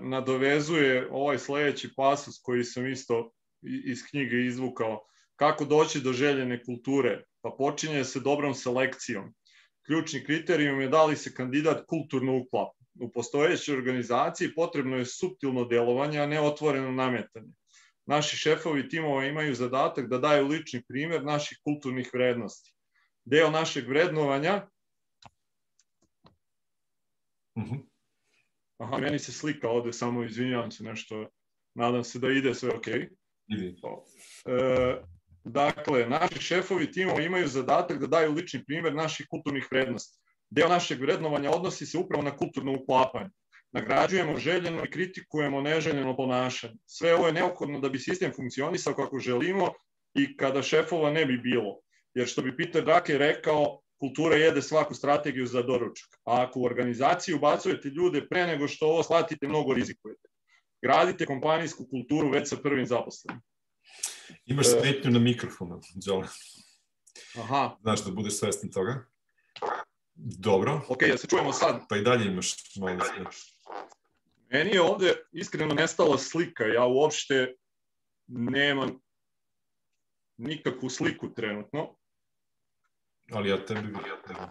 [0.00, 3.30] nadovezuje ovaj sledeći pasus koji sam isto
[3.62, 5.00] iz knjige izvukao.
[5.36, 7.24] Kako doći do željene kulture?
[7.40, 9.34] Pa počinje se dobrom selekcijom.
[9.86, 12.76] Ključni kriterijum je da li se kandidat kulturno uklapa.
[13.00, 17.52] U postojećoj organizaciji potrebno je subtilno delovanje, a ne otvoreno nametanje.
[18.06, 22.74] Naši šefovi timova imaju zadatak da daju lični primer naših kulturnih vrednosti.
[23.24, 24.66] Deo našeg vrednovanja
[27.58, 27.76] mhm.
[28.80, 31.26] Aha, meni se slika ovde, samo izvinjavam se nešto,
[31.74, 32.86] nadam se da ide sve ok.
[33.46, 33.74] Ide.
[34.46, 35.02] E,
[35.44, 40.18] dakle, naši šefovi timova imaju zadatak da daju lični primer naših kulturnih vrednosti.
[40.50, 43.30] Deo našeg vrednovanja odnosi se upravo na kulturno uklapanje.
[43.72, 46.74] Nagrađujemo željeno i kritikujemo neželjeno ponašanje.
[46.86, 49.72] Sve ovo je neophodno da bi sistem funkcionisao kako želimo
[50.14, 51.80] i kada šefova ne bi bilo.
[52.14, 56.08] Jer što bi Peter Drucker rekao, kultura jede svaku strategiju za doručak.
[56.24, 60.28] A ako u organizaciji ubacujete ljude pre nego što ovo shvatite, mnogo rizikujete.
[60.82, 63.42] Gradite kompanijsku kulturu već sa prvim zaposlenim.
[64.46, 66.28] Imaš e, smetnju na mikrofonu, Đole.
[67.38, 67.76] Aha.
[67.82, 69.06] Znaš da budeš svestan toga?
[70.14, 70.80] Dobro.
[70.88, 71.80] Ok, ja se čujemo sad.
[71.88, 73.24] Pa i dalje imaš malo smetnju.
[74.50, 76.64] Meni je ovde iskreno nestala slika.
[76.64, 77.54] Ja uopšte
[78.26, 79.00] nemam
[80.36, 81.96] nikakvu sliku trenutno.
[83.32, 83.92] Ali ja tebi.
[83.92, 84.48] Ja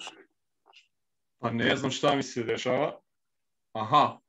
[1.39, 3.00] Pa ne znam šta mi se dešava.
[3.72, 4.20] Aha.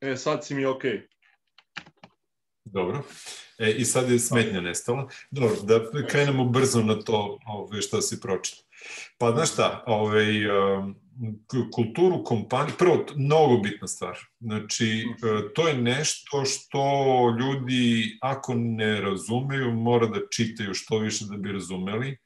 [0.00, 0.90] E, sad si mi okej.
[0.90, 1.06] Okay.
[2.64, 3.02] Dobro.
[3.58, 5.08] E, I sad je smetnja nestala.
[5.30, 8.64] Dobro, da krenemo brzo na to ove, šta si pročitao.
[9.18, 11.03] Pa znaš šta, ovaj, um,
[11.74, 14.18] kulturu kompanije, prvo, mnogo bitna stvar.
[14.40, 16.82] Znači, uh, to je nešto što
[17.40, 22.18] ljudi, ako ne razumeju, mora da čitaju što više da bi razumeli.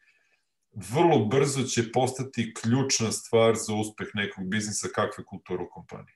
[0.73, 6.15] Vrlo brzo će postati ključna stvar za uspeh nekog biznisa kakve kulturu u kompaniji.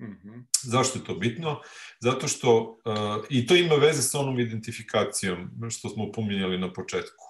[0.00, 0.44] Mm -hmm.
[0.62, 1.60] Zašto je to bitno?
[2.00, 7.29] Zato što, uh, i to ima veze sa onom identifikacijom što smo pominjali na početku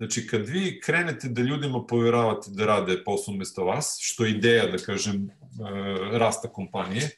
[0.00, 4.66] Znači, kad vi krenete da ljudima poveravate da rade posao umesto vas, što je ideja,
[4.66, 5.30] da kažem, e,
[6.18, 7.10] rasta kompanije,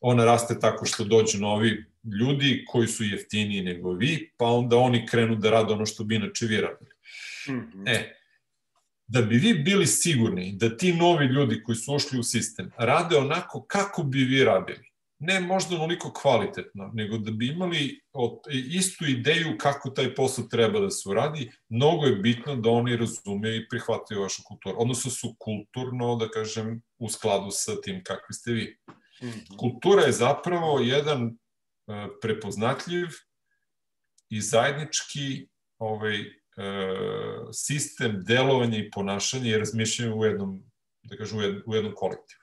[0.00, 1.84] ona raste tako što dođu novi
[2.20, 6.14] ljudi koji su jeftiniji nego vi, pa onda oni krenu da rade ono što bi
[6.14, 6.90] inače vi radili.
[7.48, 7.88] Mm -hmm.
[7.88, 8.14] E,
[9.06, 13.16] da bi vi bili sigurni da ti novi ljudi koji su ošli u sistem rade
[13.16, 14.91] onako kako bi vi radili,
[15.24, 18.00] ne možda onoliko kvalitetno, nego da bi imali
[18.70, 23.56] istu ideju kako taj posao treba da se uradi, mnogo je bitno da oni razumeju
[23.56, 24.76] i prihvataju vašu kulturu.
[24.78, 28.78] Odnosno su kulturno, da kažem, u skladu sa tim kakvi ste vi.
[29.22, 29.56] -hmm.
[29.56, 31.32] Kultura je zapravo jedan uh,
[32.20, 33.06] prepoznatljiv
[34.28, 35.48] i zajednički
[35.78, 40.62] ovaj, uh, sistem delovanja i ponašanja i razmišljanja u jednom,
[41.02, 42.41] da kažem, u jednom kolektivu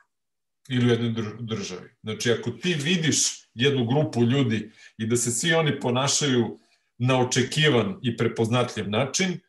[0.69, 1.89] ili u jednoj državi.
[2.03, 6.59] Znači, ako ti vidiš jednu grupu ljudi i da se svi oni ponašaju
[6.97, 9.39] na očekivan i prepoznatljiv način,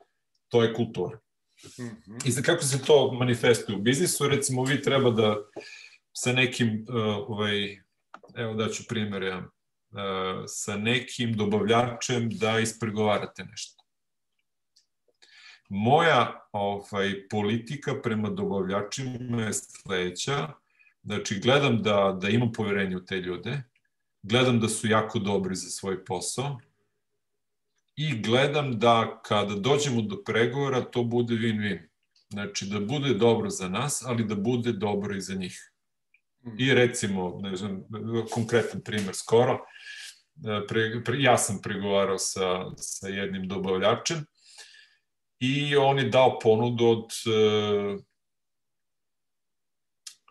[0.48, 1.18] to je kultura.
[1.62, 2.28] -hmm.
[2.28, 5.36] I za kako se to manifestuje u biznisu, recimo vi treba da
[6.12, 6.94] sa nekim, uh,
[7.28, 7.80] ovaj,
[8.34, 13.84] evo daću primjer, ja, uh, sa nekim dobavljačem da ispregovarate nešto.
[15.68, 20.52] Moja ovaj, politika prema dobavljačima je sledeća,
[21.02, 23.62] znači gledam da, da imam poverenje u te ljude,
[24.22, 26.58] gledam da su jako dobri za svoj posao,
[27.96, 31.78] i gledam da kada dođemo do pregovora to bude win-win.
[32.28, 35.72] Znači da bude dobro za nas, ali da bude dobro i za njih.
[36.58, 37.82] I recimo, ne znam,
[38.30, 44.24] konkretan primer skoro, e, pre, pre, ja sam pregovarao sa, sa jednim dobavljačem
[45.38, 47.08] i on je dao ponudu od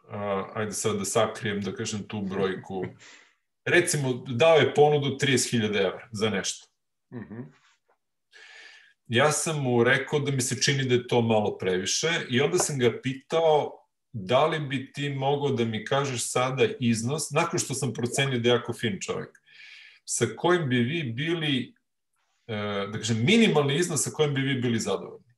[0.09, 2.85] uh, ajde sad da sakrijem, da kažem tu brojku,
[3.65, 6.67] recimo dao je ponudu 30.000 evra za nešto.
[7.13, 7.45] Mm -hmm.
[9.07, 12.57] Ja sam mu rekao da mi se čini da je to malo previše i onda
[12.57, 13.79] sam ga pitao
[14.11, 18.49] da li bi ti mogao da mi kažeš sada iznos, nakon što sam procenio da
[18.49, 19.39] je jako fin čovjek,
[20.05, 21.75] sa kojim bi vi bili,
[22.47, 22.55] e,
[22.91, 25.28] da kažem, minimalni iznos sa kojim bi vi bili zadovoljni.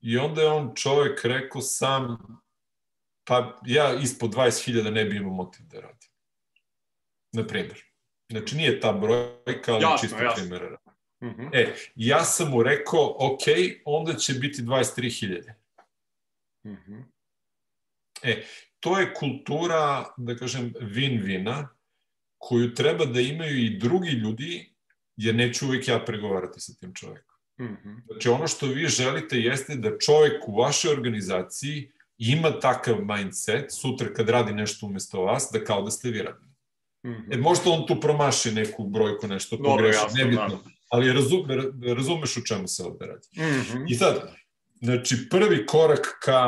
[0.00, 2.18] I onda je on čovjek rekao sam,
[3.24, 6.10] pa ja ispod 20.000 ne bi imao motiv da radim.
[7.32, 7.84] Na primjer.
[8.30, 10.42] Znači nije ta brojka, ali jasno, čisto jasno.
[10.42, 10.76] primjera.
[11.22, 11.50] Mm -hmm.
[11.52, 13.42] E, ja sam mu rekao, ok,
[13.84, 15.52] onda će biti 23.000.
[16.66, 17.04] Mm -hmm.
[18.22, 18.44] E,
[18.80, 21.66] to je kultura, da kažem, win-wina,
[22.38, 24.74] koju treba da imaju i drugi ljudi,
[25.16, 27.35] jer neću uvijek ja pregovarati sa tim čovekom.
[27.60, 28.06] Mm -hmm.
[28.06, 34.14] Znači, ono što vi želite jeste da čovek u vašoj organizaciji ima takav mindset, sutra
[34.14, 36.50] kad radi nešto umesto vas, da kao da ste vi radili.
[37.06, 37.34] Mm -hmm.
[37.34, 40.48] E, možda on tu promaši neku brojku, nešto pogreši, nebitno.
[40.48, 41.56] Da ali razume,
[41.94, 43.28] razumeš o čemu se ovde radi.
[43.36, 43.84] Mm -hmm.
[43.88, 44.32] I sad,
[44.80, 46.40] znači, prvi korak ka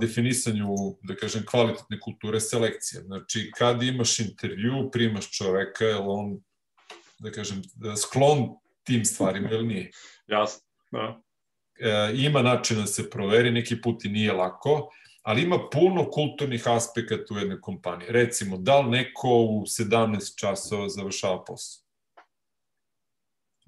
[0.00, 0.68] definisanju,
[1.02, 3.02] da kažem, kvalitetne kulture selekcije.
[3.02, 6.40] Znači, kad imaš intervju, primaš čoveka, je on,
[7.18, 7.62] da kažem,
[8.02, 8.48] sklon
[8.84, 9.90] tim stvarima ili nije?
[10.26, 11.20] Jasno, da.
[11.80, 14.90] E, ima način da se proveri, neki put i nije lako,
[15.22, 18.08] ali ima puno kulturnih aspekata u jednoj kompaniji.
[18.10, 21.90] Recimo, da li neko u 17 časova završava posao?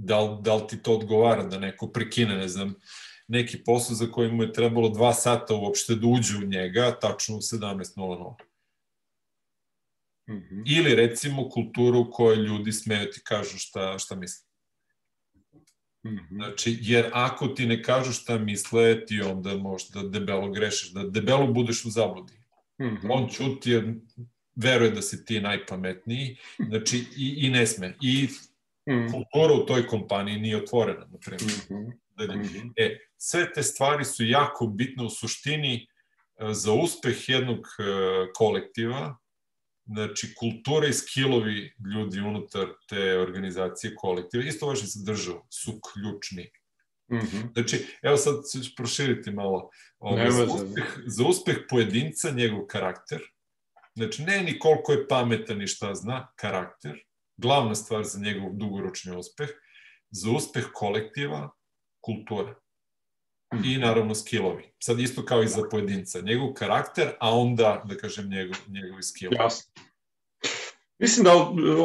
[0.04, 2.74] da li, da li ti to odgovara da neko prekine, ne znam,
[3.28, 7.36] neki posao za koji mu je trebalo dva sata uopšte da uđe u njega, tačno
[7.36, 8.34] u 17.00.
[10.28, 10.62] Mm -hmm.
[10.66, 14.51] Ili recimo kulturu u kojoj ljudi smeju ti kažu šta, šta misle.
[16.04, 16.34] Mm -hmm.
[16.34, 21.46] Znači, jer ako ti ne kažu šta misle, ti onda možda debelo grešiš, da debelo
[21.46, 22.32] budeš u zabludi.
[22.80, 23.08] Mm -hmm.
[23.10, 23.94] On čuti jer
[24.54, 26.36] veruje da si ti najpametniji,
[26.68, 27.96] znači i, i ne sme.
[28.00, 28.28] I
[28.90, 29.12] mm.
[29.12, 31.58] kultura u toj kompaniji nije otvorena, na primjer.
[31.70, 31.74] Mm
[32.18, 32.72] -hmm.
[32.76, 37.82] E, sve te stvari su jako bitne u suštini e, za uspeh jednog e,
[38.34, 39.16] kolektiva,
[39.84, 46.50] znači kultura i skillovi ljudi unutar te organizacije kolektiva, isto važno za državu, su ključni.
[47.12, 47.52] Mm -hmm.
[47.52, 49.70] Znači, evo sad ću proširiti malo.
[49.98, 53.20] Ovo, za, uspeh, za uspeh pojedinca, njegov karakter,
[53.94, 57.04] znači ne ni koliko je pametan i šta zna, karakter,
[57.36, 59.48] glavna stvar za njegov dugoročni uspeh,
[60.10, 61.50] za uspeh kolektiva,
[62.00, 62.54] kultura.
[63.64, 64.72] I naravno skillovi.
[64.78, 66.20] Sad isto kao i za pojedinca.
[66.20, 69.36] Njegov karakter, a onda, da kažem, njegov, njegovi skillovi.
[69.36, 69.72] Jasno.
[70.98, 71.32] Mislim da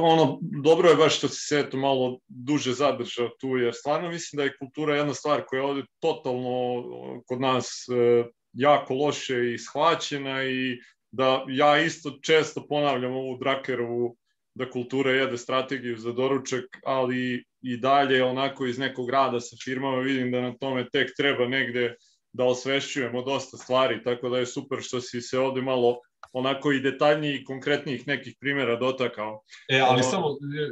[0.01, 4.37] ono dobro je baš što si se eto malo duže zadržao tu, jer stvarno mislim
[4.37, 6.83] da je kultura jedna stvar koja je ovde totalno
[7.27, 10.79] kod nas e, jako loše i shvaćena i
[11.11, 14.17] da ja isto često ponavljam ovu Drakerovu
[14.57, 19.97] da kultura jede strategiju za doručak, ali i dalje onako iz nekog rada sa firmama
[19.97, 21.95] vidim da na tome tek treba negde
[22.33, 25.97] da osvešćujemo dosta stvari, tako da je super što si se ovde malo
[26.33, 29.41] onako i detaljnijih i konkretnijih nekih primjera dotakao.
[29.69, 30.11] E, ali ono...
[30.11, 30.25] samo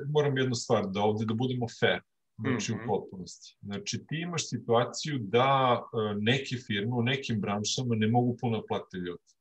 [0.10, 2.00] moram jednu stvar, da ovde da budemo fair,
[2.38, 2.78] znači mm -hmm.
[2.78, 2.88] u mhm.
[2.88, 3.58] potpunosti.
[3.62, 8.98] Znači ti imaš situaciju da e, neke firme u nekim branšama ne mogu puno platiti
[8.98, 9.35] ljudi.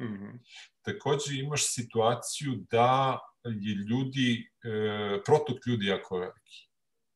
[0.00, 0.38] Mm -hmm.
[0.82, 6.68] Takođe imaš situaciju da je ljudi, e, protok ljudi jako veliki.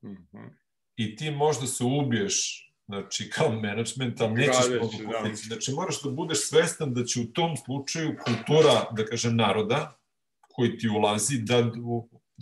[0.04, 0.50] Mm -hmm.
[0.96, 5.34] I ti možda se ubiješ znači kao management, ali nećeš mnogo da.
[5.34, 9.98] Znači moraš da budeš svestan da će u tom slučaju kultura, da kažem, naroda
[10.40, 11.70] koji ti ulazi da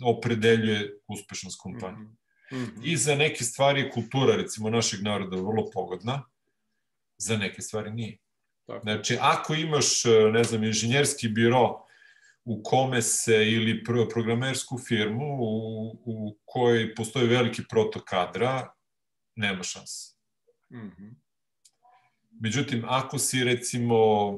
[0.05, 2.07] opredeljuje uspešnost kompanije.
[2.07, 2.15] Mm
[2.51, 2.81] -hmm.
[2.83, 6.23] I za neke stvari je kultura, recimo, našeg naroda vrlo pogodna,
[7.17, 8.17] za neke stvari nije.
[8.71, 8.83] Tako.
[8.83, 10.03] Znači, ako imaš,
[10.33, 11.85] ne znam, inženjerski biro
[12.45, 18.73] u kome se, ili programersku firmu u, u kojoj postoji veliki protok kadra,
[19.35, 20.15] nema šanse.
[20.69, 21.13] Mm -hmm.
[22.39, 24.31] Međutim, ako si recimo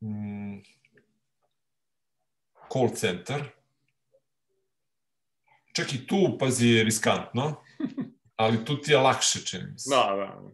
[0.00, 0.58] mm,
[2.72, 3.44] call center,
[5.72, 7.62] čak i tu, pazi, je riskantno,
[8.36, 9.90] ali tu ti je lakše, čini mi se.
[9.90, 10.50] Da, da.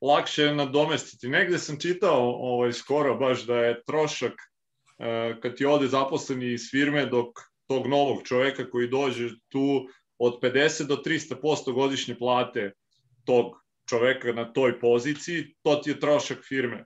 [0.00, 1.28] Lakše nadomestiti.
[1.28, 6.70] Negde sam čitao ovaj, skoro baš da je trošak e, kad ti ode zaposleni iz
[6.70, 7.28] firme dok
[7.66, 9.86] tog novog čoveka koji dođe tu
[10.18, 12.72] od 50 do 300% godišnje plate
[13.24, 16.84] tog čoveka na toj poziciji, to ti je trošak firme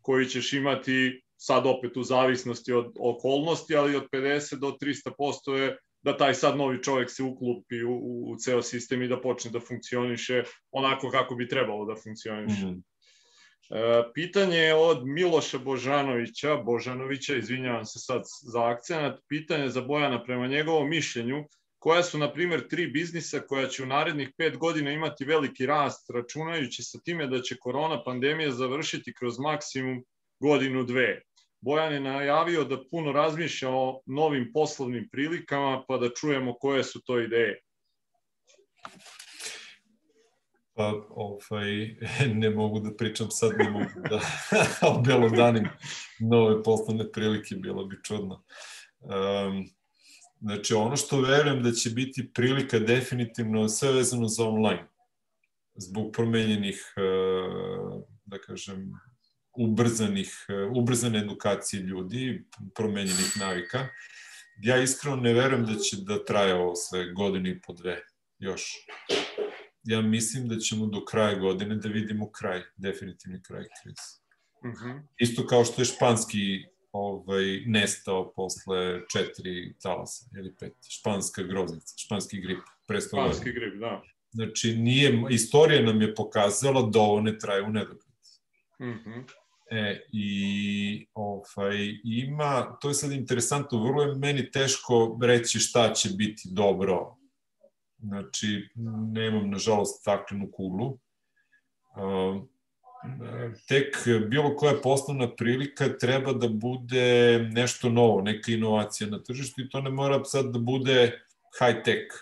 [0.00, 5.78] koji ćeš imati sad opet u zavisnosti od okolnosti, ali od 50 do 300% je
[6.04, 9.50] da taj sad novi čovjek se uklupi u, u, u ceo sistem i da počne
[9.50, 12.66] da funkcioniše onako kako bi trebalo da funkcioniše.
[12.66, 12.82] Mm -hmm.
[13.70, 20.24] E, pitanje je od Miloša Božanovića, Božanovića, izvinjavam se sad za akcenat, pitanje za Bojana
[20.24, 21.44] prema njegovom mišljenju,
[21.78, 26.10] koja su, na primjer, tri biznisa koja će u narednih pet godina imati veliki rast,
[26.10, 30.04] računajući sa time da će korona pandemija završiti kroz maksimum
[30.40, 31.22] godinu, dve.
[31.64, 37.02] Bojan je najavio da puno razmišlja o novim poslovnim prilikama, pa da čujemo koje su
[37.02, 37.60] to ideje.
[40.74, 41.96] Pa, ovaj,
[42.42, 44.20] ne mogu da pričam sad, ne mogu da
[44.98, 45.68] obelodanim
[46.20, 48.44] nove poslovne prilike, bilo bi čudno.
[49.00, 49.64] Um,
[50.40, 54.88] znači, ono što verujem da će biti prilika definitivno sve vezano za online,
[55.74, 56.94] zbog promenjenih,
[58.24, 58.92] da kažem,
[59.58, 60.46] ubrzanih,
[60.76, 62.44] ubrzane edukacije ljudi,
[62.74, 63.88] promenjenih navika.
[64.62, 68.02] Ja iskreno ne verujem da će da traje ovo sve godine i po dve
[68.38, 68.62] još.
[69.82, 74.20] Ja mislim da ćemo do kraja godine da vidimo kraj, definitivni kraj krize.
[74.64, 75.02] Mm -hmm.
[75.18, 80.72] Isto kao što je španski ovaj, nestao posle četiri talasa ili pet.
[80.88, 82.58] Španska groznica, španski grip.
[83.08, 84.02] Španski grip, da.
[84.30, 88.14] Znači, nije, istorija nam je pokazala da ovo ne traje u nedogled.
[88.80, 89.24] Mm -hmm.
[89.74, 96.08] E, I ovaj, ima, to je sad interesantno, vrlo je meni teško reći šta će
[96.08, 97.16] biti dobro.
[97.98, 98.68] Znači,
[99.12, 100.86] nemam, nažalost, staklenu kuglu.
[100.86, 102.42] Uh,
[103.68, 103.96] tek
[104.30, 109.80] bilo koja poslovna prilika treba da bude nešto novo, neka inovacija na tržištu i to
[109.80, 111.20] ne mora sad da bude
[111.58, 112.14] high tech.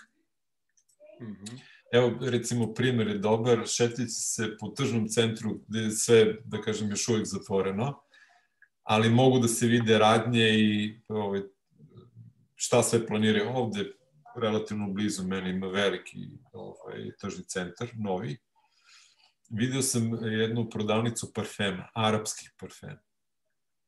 [1.21, 1.72] Mm -hmm.
[1.93, 6.89] Evo, recimo, primjer je dobar, šetljati se po tržnom centru gde je sve, da kažem,
[6.89, 8.01] još uvijek zatvoreno,
[8.83, 11.41] ali mogu da se vide radnje i ovaj,
[12.55, 13.85] šta sve planiraju ovde,
[14.35, 16.17] relativno blizu meni ima veliki
[16.53, 18.37] ovaj, tržni centar, novi.
[19.49, 23.01] Video sam jednu prodavnicu parfema, arapskih parfema.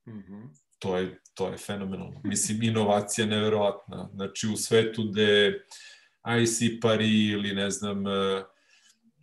[0.07, 0.49] Mm -hmm.
[0.79, 2.21] to, je, to je fenomenalno.
[2.23, 4.09] Mislim, inovacija neverovatna.
[4.13, 5.53] Znači, u svetu gde
[6.41, 7.99] IC Paris ili ne znam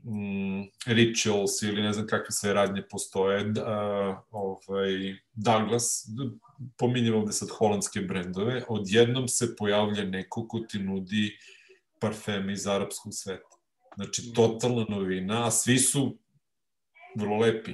[0.05, 6.09] mm, Rituals ili ne znam kakve sve radnje postoje, uh, ovaj, Douglas,
[6.79, 11.39] pominjem ovde sad holandske brendove, odjednom se pojavlja neko ko ti nudi
[12.01, 13.49] parfeme iz arapskog sveta.
[13.97, 16.19] Znači, totalna novina, a svi su
[17.17, 17.73] vrlo lepi.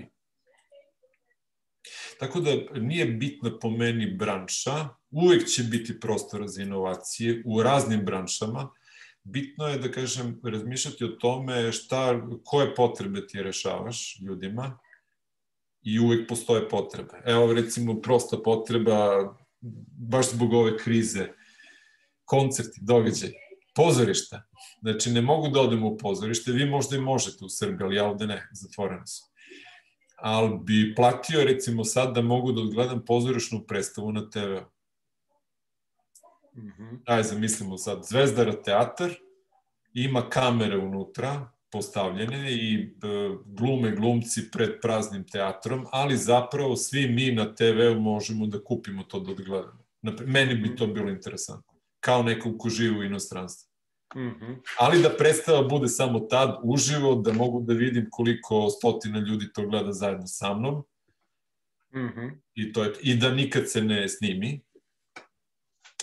[2.18, 2.50] Tako da
[2.80, 8.70] nije bitna po meni branša, uvek će biti prostora za inovacije u raznim branšama,
[9.24, 14.78] bitno je da kažem razmišljati o tome šta koje potrebe ti rešavaš ljudima
[15.82, 17.22] i uvek postoje potrebe.
[17.24, 19.34] Evo recimo prosta potreba
[20.10, 21.28] baš zbog ove krize
[22.24, 23.30] koncerti, događaj,
[23.76, 24.42] pozorišta.
[24.82, 28.04] Znači ne mogu da odem u pozorište, vi možda i možete u Srbiji, ali ja
[28.04, 29.24] ovde ne, zatvoreno su.
[30.16, 34.77] Ali bi platio recimo sad da mogu da odgledam pozorišnu predstavu na TV-u
[36.58, 36.98] Mm -hmm.
[37.06, 39.10] Aj, zamislimo sad, Zvezdara teatar,
[39.94, 42.88] ima kamere unutra, postavljene i e,
[43.46, 49.20] glume glumci pred praznim teatrom, ali zapravo svi mi na TV-u možemo da kupimo to
[49.20, 49.84] da odgledamo.
[50.26, 51.72] Meni bi to bilo interesantno.
[52.00, 53.68] Kao nekog ko živi u inostranstvu.
[54.16, 54.56] Mm -hmm.
[54.78, 59.66] Ali da predstava bude samo tad, uživo, da mogu da vidim koliko stotina ljudi to
[59.66, 60.74] gleda zajedno sa mnom.
[61.94, 62.30] Mm -hmm.
[62.54, 64.60] I, to je, I da nikad se ne snimi,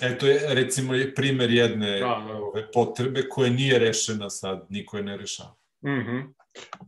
[0.02, 2.38] Eto je, recimo, primer jedne da, da.
[2.38, 5.56] Ove, potrebe koje nije rešena sad, niko je ne rešava.
[5.86, 6.34] Mm -hmm.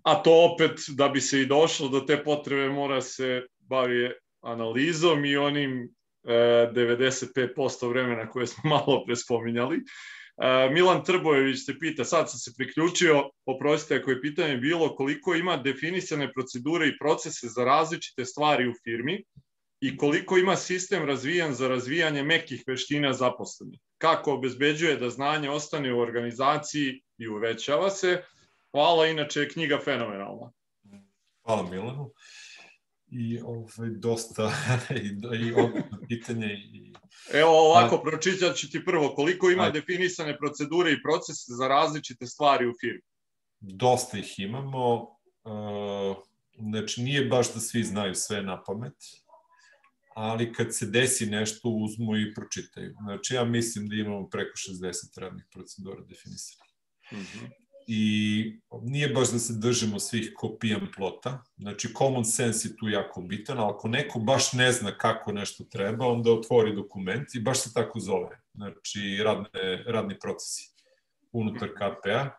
[0.03, 5.25] A to opet, da bi se i došlo do te potrebe, mora se bavi analizom
[5.25, 6.31] i onim e,
[6.73, 9.77] 95% vremena koje smo malo pre spominjali.
[9.77, 15.35] E, Milan Trbojević se pita, sad sam se priključio, oprostite ako je pitanje bilo koliko
[15.35, 19.23] ima definisane procedure i procese za različite stvari u firmi,
[19.81, 23.79] i koliko ima sistem razvijan za razvijanje mekih veština zaposlenih.
[23.97, 28.23] Kako obezbeđuje da znanje ostane u organizaciji i uvećava se.
[28.71, 30.51] Hvala, inače je knjiga fenomenalna.
[31.45, 32.11] Hvala Milanu.
[33.07, 34.51] I ovaj, dosta
[35.03, 35.07] i,
[35.47, 35.53] i
[36.07, 36.53] pitanje.
[36.53, 36.93] I...
[37.33, 38.01] Evo ovako, A...
[38.01, 39.15] pročitat ću ti prvo.
[39.15, 39.79] Koliko ima Ajde.
[39.79, 43.01] definisane procedure i procese za različite stvari u firmi?
[43.59, 45.01] Dosta ih imamo.
[45.43, 46.17] Uh,
[46.59, 48.93] znači, nije baš da svi znaju sve na pamet
[50.17, 52.95] ali kad se desi nešto uzmu i pročitaju.
[53.03, 56.71] Znači ja mislim da imamo preko 60 radnih procedura definisanih.
[57.11, 57.49] Mm -hmm.
[57.87, 63.21] I nije baš da se držimo svih kopijan plota, znači common sense je tu jako
[63.21, 67.59] bitan, ali ako neko baš ne zna kako nešto treba, onda otvori dokument i baš
[67.59, 70.69] se tako zove, znači radne, radni procesi
[71.31, 72.29] unutar KPA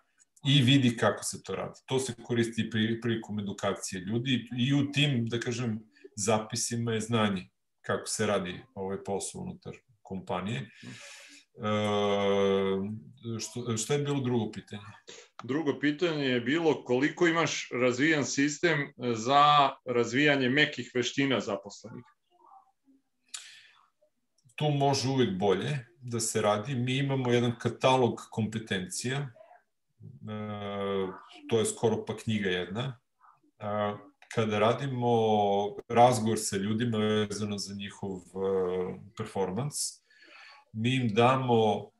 [0.48, 1.80] i vidi kako se to radi.
[1.86, 5.80] To se koristi pri, prilikom edukacije ljudi i u tim, da kažem,
[6.16, 7.48] zapisima je znanje
[7.88, 10.58] kako se radi ovaj posao unutar kompanije.
[10.58, 10.68] E,
[13.38, 14.82] što, što je bilo drugo pitanje?
[15.44, 22.04] Drugo pitanje je bilo koliko imaš razvijan sistem za razvijanje mekih veština zaposlenih?
[24.54, 26.74] Tu može uvek bolje da se radi.
[26.74, 29.28] Mi imamo jedan katalog kompetencija, e,
[31.48, 33.00] to je skoro pa knjiga jedna,
[34.34, 35.08] kada radimo
[35.88, 38.22] razgovor sa ljudima vezano za njihov uh,
[39.16, 39.74] performans,
[40.72, 41.90] mi im damo uh,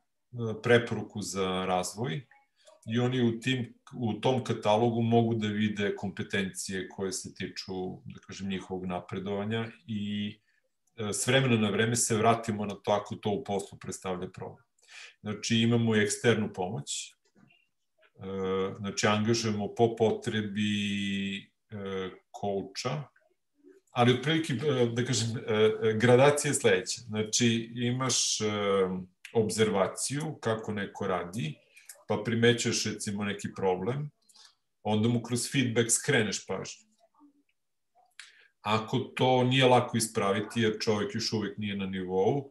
[0.63, 2.27] preporuku za razvoj
[2.87, 7.73] i oni u, tim, u tom katalogu mogu da vide kompetencije koje se tiču,
[8.05, 10.35] da kažem, njihovog napredovanja i
[10.99, 14.65] uh, s vremena na vreme se vratimo na to ako to u poslu predstavlja problem.
[15.21, 17.15] Znači imamo i eksternu pomoć,
[18.79, 21.48] znači angažujemo po potrebi
[22.31, 23.03] kouča,
[23.91, 27.01] ali otprilike, e, da kažem, e, e, gradacija je sledeća.
[27.01, 28.37] Znači, imaš
[29.33, 31.55] obzervaciju kako neko radi,
[32.07, 34.09] pa primećuješ recimo neki problem,
[34.83, 36.89] onda mu kroz feedback skreneš pažnju.
[38.61, 42.49] Ako to nije lako ispraviti, jer čovjek još uvijek nije na nivou,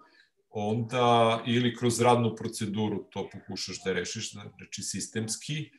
[0.50, 5.70] onda ili kroz radnu proceduru to pokušaš da rešiš, znači sistemski,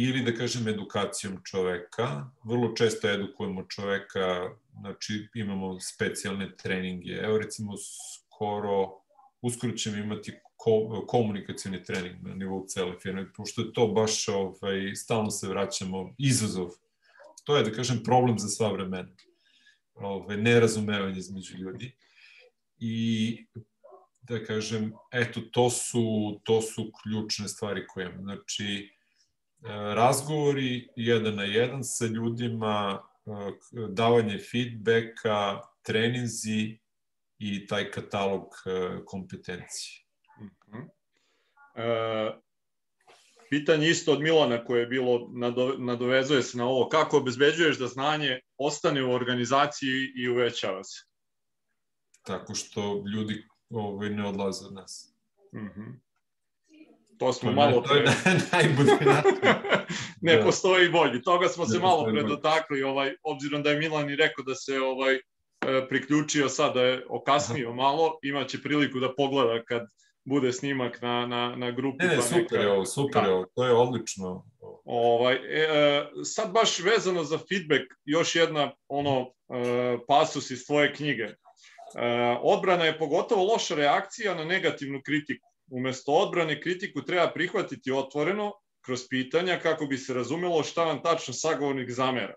[0.00, 2.30] ili da kažem edukacijom čoveka.
[2.44, 7.12] Vrlo često edukujemo čoveka, znači imamo specijalne treninge.
[7.12, 9.00] Evo recimo skoro,
[9.42, 14.94] uskoro ćemo imati ko, komunikacijni trening na nivou cele firme, pošto je to baš, ovaj,
[14.94, 16.70] stalno se vraćamo, izazov.
[17.44, 19.08] To je, da kažem, problem za sva vremena.
[19.94, 21.92] Ovaj, nerazumevanje između ljudi.
[22.78, 23.36] I
[24.22, 28.22] da kažem, eto, to su, to su ključne stvari koje imamo.
[28.22, 28.97] Znači,
[29.94, 33.30] razgovori jedan na jedan sa ljudima, e,
[33.88, 36.78] davanje feedbacka, treninzi
[37.38, 40.04] i taj katalog e, kompetencije.
[40.40, 40.88] Uh -huh.
[41.74, 42.38] e,
[43.50, 45.30] pitanje isto od Milana koje je bilo,
[45.78, 51.04] nadovezuje se na ovo, kako obezbeđuješ da znanje ostane u organizaciji i uvećava se?
[52.22, 55.14] Tako što ljudi ovaj, ne odlaze od nas.
[55.52, 55.80] Uh mhm.
[55.80, 56.07] -huh.
[57.18, 58.04] To smo to malo pre...
[58.04, 58.90] To je najbolji
[60.20, 60.44] ne da.
[60.44, 61.22] postoji bolji.
[61.22, 64.54] Toga smo ne se malo pre dotakli, ovaj, obzirom da je Milan i rekao da
[64.54, 65.20] se ovaj e,
[65.88, 67.76] priključio sad, da je okasnio Aha.
[67.76, 69.82] malo, imaće priliku da pogleda kad
[70.24, 72.04] bude snimak na, na, na grupi.
[72.04, 74.44] Ne, ne, pa super je ovo, super je ovo, to je odlično.
[74.84, 80.94] Ovaj, e, e, sad baš vezano za feedback, još jedna ono e, pasus iz tvoje
[80.94, 81.22] knjige.
[81.22, 81.34] E,
[82.42, 88.52] odbrana je pogotovo loša reakcija na negativnu kritiku umesto odbrane kritiku treba prihvatiti otvoreno,
[88.84, 92.34] kroz pitanja, kako bi se razumelo šta vam tačno sagovornik zamera.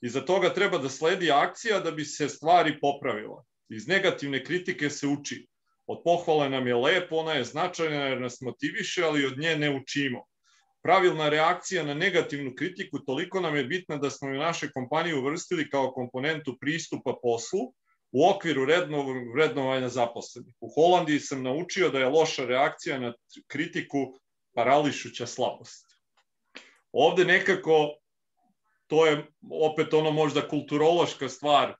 [0.00, 3.44] Iza toga treba da sledi akcija da bi se stvari popravila.
[3.68, 5.46] Iz negativne kritike se uči.
[5.86, 9.70] Od pohvale nam je lepo, ona je značajna jer nas motiviše, ali od nje ne
[9.76, 10.24] učimo.
[10.82, 15.70] Pravilna reakcija na negativnu kritiku toliko nam je bitna da smo u naše kompanije uvrstili
[15.70, 17.72] kao komponentu pristupa poslu,
[18.14, 20.54] u okviru rednog vrednovanja zaposlenih.
[20.60, 23.12] U Holandiji sam naučio da je loša reakcija na
[23.46, 24.18] kritiku
[24.54, 25.98] parališuća slabost.
[26.92, 27.96] Ovde nekako,
[28.86, 31.74] to je opet ono možda kulturološka stvar, e,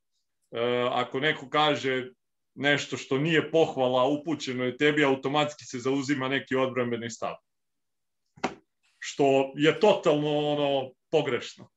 [0.91, 2.11] ako neko kaže
[2.55, 7.35] nešto što nije pohvala, upućeno je tebi, automatski se zauzima neki odbrambeni stav.
[8.99, 11.74] Što je totalno ono pogrešno.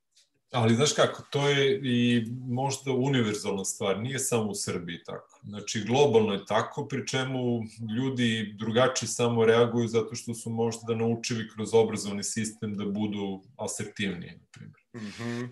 [0.52, 5.40] Ali znaš kako, to je i možda univerzalna stvar, nije samo u Srbiji tako.
[5.44, 7.64] Znači, globalno je tako, pri čemu
[7.98, 14.32] ljudi drugačije samo reaguju zato što su možda naučili kroz obrazovni sistem da budu asertivniji,
[14.32, 14.82] na primjer.
[14.96, 15.50] Mm -hmm.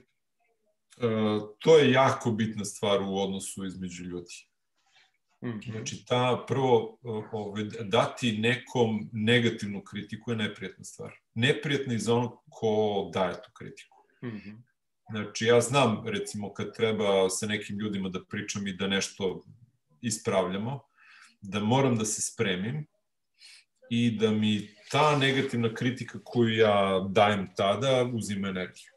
[0.98, 4.36] e, to je jako bitna stvar u odnosu između ljudi.
[5.44, 5.72] Mm -hmm.
[5.72, 7.00] Znači, ta prvo,
[7.32, 11.14] ove, dati nekom negativnu kritiku je neprijatna stvar.
[11.34, 13.98] Neprijatna i za onog ko daje tu kritiku.
[14.24, 14.75] Mm -hmm
[15.10, 19.46] Znači, ja znam, recimo, kad treba sa nekim ljudima da pričam i da nešto
[20.02, 20.82] ispravljamo,
[21.42, 22.86] da moram da se spremim
[23.90, 28.92] i da mi ta negativna kritika koju ja dajem tada uzima energiju.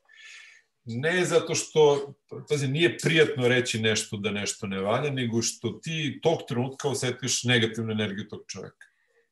[0.85, 2.15] Ne zato što,
[2.49, 7.45] pazi, nije prijatno reći nešto da nešto ne valja, nego što ti tog trenutka osetiš
[7.45, 8.87] negativnu energiju tog čoveka.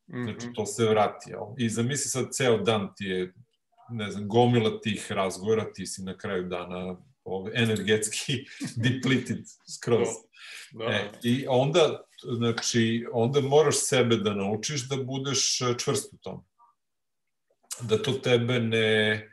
[0.07, 1.31] Znači, to se vrati.
[1.31, 1.43] Jel?
[1.59, 3.33] I zamisli sad, ceo dan ti je,
[3.91, 8.33] ne znam, gomila tih razgovora, ti si na kraju dana ovaj, energetski
[8.85, 9.45] depleted
[9.77, 10.09] skroz.
[10.73, 10.85] Da.
[10.85, 12.05] E, I onda,
[12.37, 16.45] znači, onda moraš sebe da naučiš da budeš čvrst u tom.
[17.81, 19.29] Da to tebe ne,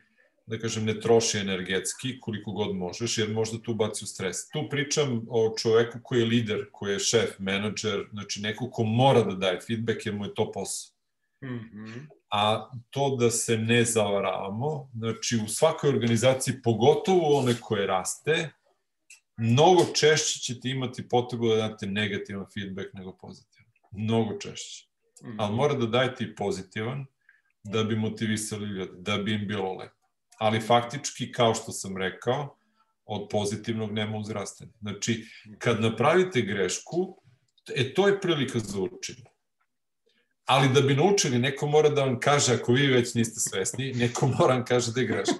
[0.46, 4.50] da kažem, ne troši energetski koliko god možeš, jer možda tu baci u stres.
[4.50, 9.22] Tu pričam o čoveku koji je lider, koji je šef, menadžer, znači neko ko mora
[9.24, 10.94] da daje feedback jer mu je to posao.
[11.44, 12.08] Mm -hmm.
[12.34, 18.50] A to da se ne zavaravamo, znači u svakoj organizaciji, pogotovo one koje raste,
[19.38, 23.72] mnogo češće ćete imati potrebu da date negativan feedback nego pozitivan.
[23.92, 24.88] Mnogo češće.
[25.24, 25.36] Mm -hmm.
[25.40, 27.06] Ali mora da dajete i pozitivan
[27.64, 30.04] da bi motivisali ljudi, da bi im bilo lepo
[30.44, 32.56] ali faktički, kao što sam rekao,
[33.06, 34.72] od pozitivnog nema uzrastanja.
[34.82, 35.26] Znači,
[35.58, 37.18] kad napravite grešku,
[37.76, 39.24] e, to je prilika za učenje.
[40.46, 44.28] Ali da bi naučili, neko mora da vam kaže, ako vi već niste svesni, neko
[44.28, 45.36] mora vam kaže da je greška.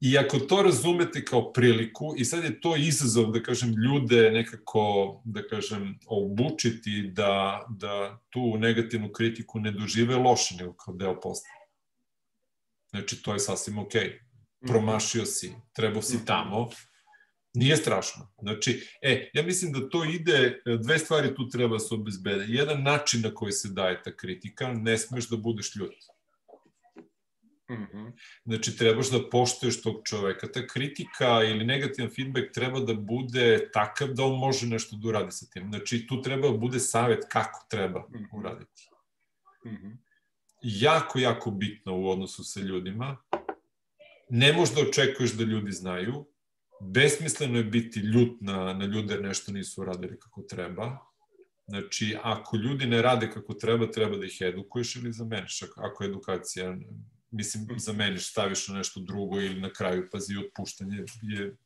[0.00, 5.20] I ako to razumete kao priliku, i sad je to izazov, da kažem, ljude nekako,
[5.24, 11.48] da kažem, obučiti da, da tu negativnu kritiku ne dožive loše, nego kao deo posla.
[12.90, 14.00] Znači, to je sasvim okej.
[14.00, 14.14] Okay.
[14.64, 14.72] Mhm.
[14.72, 16.24] Promašio si, trebao si mhm.
[16.24, 16.70] tamo,
[17.54, 18.28] nije strašno.
[18.42, 22.44] Znači, e, ja mislim da to ide, dve stvari tu treba se obezbede.
[22.48, 25.94] Jedan način na koji se daje ta kritika, ne smeš da budeš ljut.
[27.70, 28.12] Mm -hmm.
[28.44, 30.52] Znači, trebaš da poštuješ tog čoveka.
[30.52, 35.32] Ta kritika ili negativan feedback treba da bude takav da on može nešto da uradi
[35.32, 35.68] sa tim.
[35.68, 38.38] Znači, tu treba da bude savet kako treba mm -hmm.
[38.38, 38.88] uraditi.
[39.66, 39.96] Mm -hmm
[40.64, 43.16] jako, jako bitno u odnosu sa ljudima.
[44.28, 46.26] Ne možda očekuješ da ljudi znaju.
[46.92, 50.98] Besmisleno je biti ljut na, na ljude nešto nisu uradili kako treba.
[51.66, 55.62] Znači, ako ljudi ne rade kako treba, treba da ih edukuješ ili zameniš.
[55.76, 56.76] Ako je edukacija,
[57.30, 61.56] mislim, zameniš, staviš na nešto drugo ili na kraju, pazi, otpuštanje je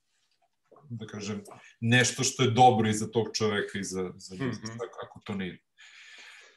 [0.90, 1.42] da kažem,
[1.80, 4.78] nešto što je dobro i za tog čoveka i za, za mm -hmm.
[5.04, 5.62] ako to ne ide.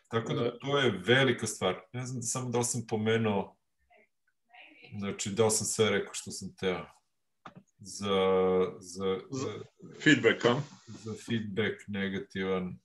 [0.08, 1.82] Tako da to je velika stvar.
[1.94, 3.58] Ne znam samo da sam pomenuo,
[5.00, 7.01] znači da sam sve rekao što sam teo.
[7.84, 8.16] Za,
[8.80, 9.50] za, za,
[10.04, 10.62] feedback, a?
[10.88, 12.80] Za feedback negativan.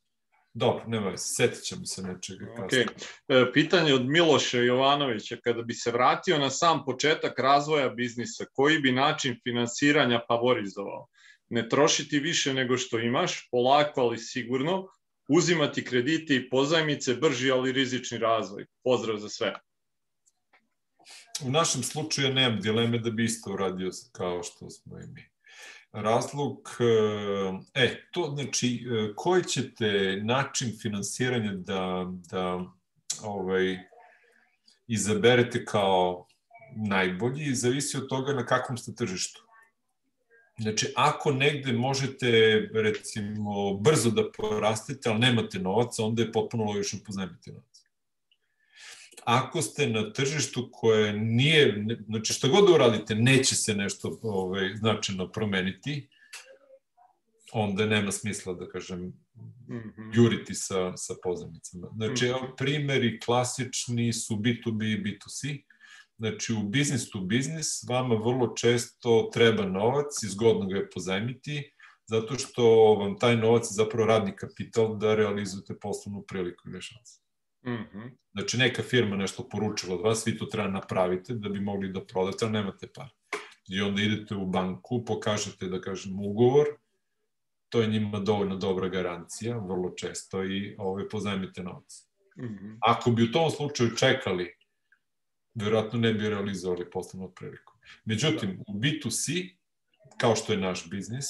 [0.55, 2.86] Dobro, nema, setit ćemo se nečega kasnije.
[2.86, 3.49] Okay.
[3.49, 8.78] E, pitanje od Miloša Jovanovića, kada bi se vratio na sam početak razvoja biznisa, koji
[8.78, 11.07] bi način finansiranja favorizovao?
[11.49, 14.88] Ne trošiti više nego što imaš, polako ali sigurno,
[15.28, 18.66] uzimati kredite i pozajmice, brži ali rizični razvoj.
[18.84, 19.55] Pozdrav za sve.
[21.45, 25.24] U našem slučaju nemam dileme da bi isto uradio kao što smo i mi.
[25.93, 26.59] Razlog,
[27.74, 32.64] e, e to znači, e, koji ćete način finansiranja da, da
[33.22, 33.78] ovaj,
[34.87, 36.26] izaberete kao
[36.76, 39.43] najbolji, zavisi od toga na kakvom ste tržištu.
[40.59, 42.28] Znači, ako negde možete,
[42.74, 47.76] recimo, brzo da porastete, ali nemate novac, onda je potpuno logično pozajmiti novac.
[49.24, 54.74] Ako ste na tržištu koje nije, znači što god da uradite, neće se nešto ovaj,
[54.76, 56.09] značajno promeniti,
[57.52, 59.12] onda nema smisla, da kažem,
[59.68, 60.10] mhm.
[60.14, 61.88] juriti sa, sa pozajmicama.
[61.97, 62.44] Znači, mhm.
[62.56, 65.62] primeri klasični su B2B i B2C.
[66.18, 71.72] Znači, u business to business vama vrlo često treba novac i zgodno ga je pozajmiti,
[72.06, 77.26] zato što vam taj novac je zapravo radni kapital da realizujete poslovnu priliku ili šansu.
[77.66, 78.10] Mm -hmm.
[78.32, 82.05] Znači, neka firma nešto poručila od vas, vi to treba napravite da bi mogli da
[82.05, 83.09] prodate, ali nemate par.
[83.68, 86.66] I onda idete u banku, pokažete, da kažem, ugovor,
[87.68, 92.09] to je njima dovoljno dobra garancija, vrlo često, i ovaj, pozajmite novac.
[92.38, 92.78] Mm -hmm.
[92.80, 94.55] Ako bi u tom slučaju čekali
[95.55, 97.72] verovatno ne bi realizovali poslovnu priliku.
[98.05, 99.56] Međutim, u B2C,
[100.18, 101.26] kao što je naš biznis,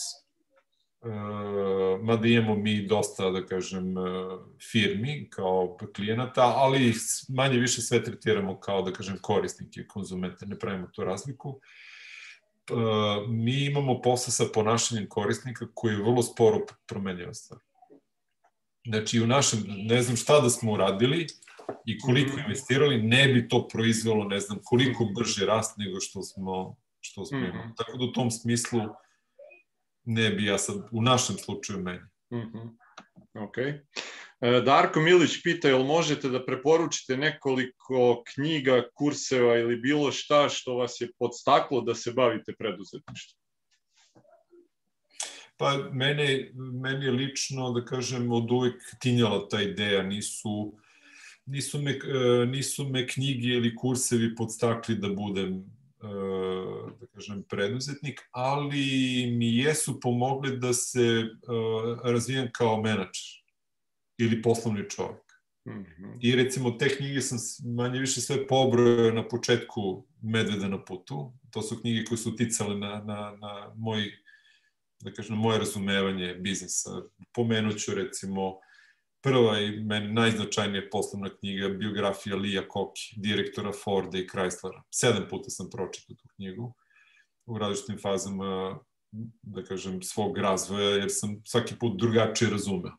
[2.03, 4.05] mada imamo mi dosta, da kažem, uh,
[4.73, 6.97] firmi kao klijenata, ali ih
[7.29, 11.61] manje više sve tretiramo kao, da kažem, korisnike, konzumente, ne pravimo tu razliku.
[12.71, 17.61] Uh, mi imamo posla sa ponašanjem korisnika koji je vrlo sporo promenjiva stvar.
[18.87, 21.27] Znači, u našem, ne znam šta da smo uradili,
[21.85, 22.41] i koliko mhm.
[22.41, 25.15] investirali, ne bi to proizvelo, ne znam, koliko mhm.
[25.15, 27.75] brže rast nego što smo, što smo imali.
[27.77, 28.81] Tako da u tom smislu
[30.07, 32.01] ne bi ja sad, u našem slučaju meni.
[32.33, 32.77] Mm -hmm.
[33.35, 33.59] Ok.
[34.41, 40.75] E, Darko Milić pita, jel možete da preporučite nekoliko knjiga, kurseva ili bilo šta što
[40.75, 43.43] vas je podstaklo da se bavite preduzetništvom?
[45.57, 46.51] Pa mene,
[46.83, 50.77] meni je lično, da kažem, od uvek tinjala ta ideja, nisu,
[51.47, 55.65] nisu, me, e, nisu me knjige ili kursevi podstakli da budem
[57.01, 58.77] da kažem, preduzetnik, ali
[59.39, 61.27] mi jesu pomogli da se e,
[62.05, 63.43] razvijam kao menadžer
[64.19, 65.27] ili poslovni čovjek.
[65.67, 66.19] Mm -hmm.
[66.21, 67.39] I recimo te knjige sam
[67.77, 71.33] manje više sve pobrojao na početku Medveda na putu.
[71.51, 74.13] To su knjige koje su uticale na, na, na moj
[75.01, 76.91] da kažem, moje razumevanje biznisa.
[77.33, 78.59] Pomenuću recimo
[79.27, 84.83] prva i meni najznačajnija poslovna knjiga, biografija Lija Koki, direktora Forda i Chryslera.
[84.91, 86.75] Sedam puta sam pročitao tu knjigu
[87.47, 88.79] u različitim fazama,
[89.43, 92.93] da kažem, svog razvoja, jer sam svaki put drugačije razumeo.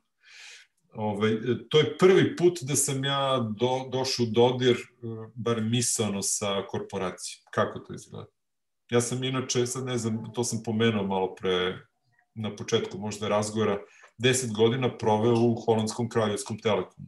[0.94, 1.38] Ovaj,
[1.70, 4.78] to je prvi put da sam ja do, došao u dodir,
[5.36, 7.44] bar misalno, sa korporacijom.
[7.54, 8.28] Kako to izgleda?
[8.90, 11.78] Ja sam inače, sad ne znam, to sam pomenuo malo pre
[12.36, 13.80] na početku možda razgovora,
[14.18, 17.08] 10 godina proveo u Holandskom kraljevskom telekomu.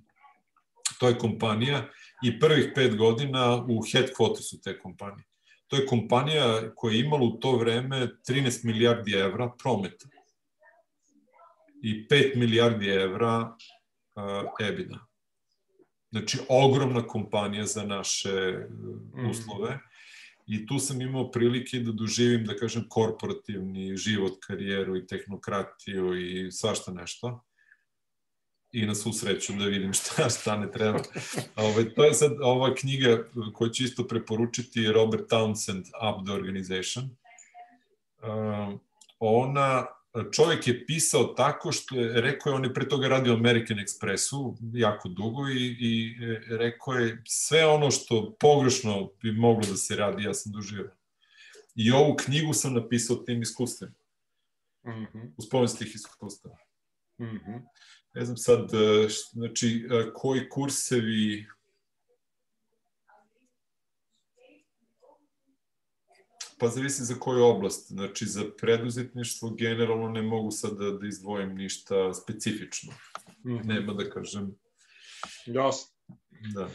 [0.99, 1.89] To je kompanija
[2.23, 5.25] i prvih 5 godina u headquartersu te kompanije.
[5.67, 10.07] To je kompanija koja je imala u to vreme 13 milijardi evra prometa
[11.83, 13.55] i 5 milijardi evra
[14.15, 14.99] uh, EBITDA.
[16.11, 18.65] Znači, ogromna kompanija za naše
[19.13, 19.75] uh, uslove.
[19.75, 19.88] Mm
[20.49, 26.51] i tu sam imao prilike da doživim, da kažem, korporativni život, karijeru i tehnokratiju i
[26.51, 27.43] svašta nešto.
[28.71, 30.99] I na svu sreću da vidim šta, šta ne treba.
[31.55, 36.33] Ove, ovaj, to je sad ova knjiga koju ću isto preporučiti, Robert Townsend, Up the
[36.33, 37.05] Organization.
[37.05, 38.79] Uh,
[39.19, 39.85] ona
[40.31, 44.57] čovjek je pisao tako što je, rekao je, on je pre toga radio American Expressu
[44.73, 49.95] jako dugo i, i e, rekao je sve ono što pogrešno bi moglo da se
[49.95, 50.91] radi, ja sam doživio.
[51.75, 53.93] I ovu knjigu sam napisao tim iskustvima.
[54.85, 55.31] Mm -hmm.
[55.37, 56.57] Uz pomoć tih iskustava.
[57.19, 57.61] Mm -hmm.
[58.13, 61.45] Ne znam sad, e, znači, e, koji kursevi
[66.59, 67.87] Pa zavisi za koju oblast.
[67.87, 72.93] Znači, za preduzetništvo generalno ne mogu sad da, da izdvojim ništa specifično.
[73.45, 73.65] Mm -hmm.
[73.65, 74.55] Nema da kažem.
[75.45, 75.95] Jasno.
[76.53, 76.69] Da.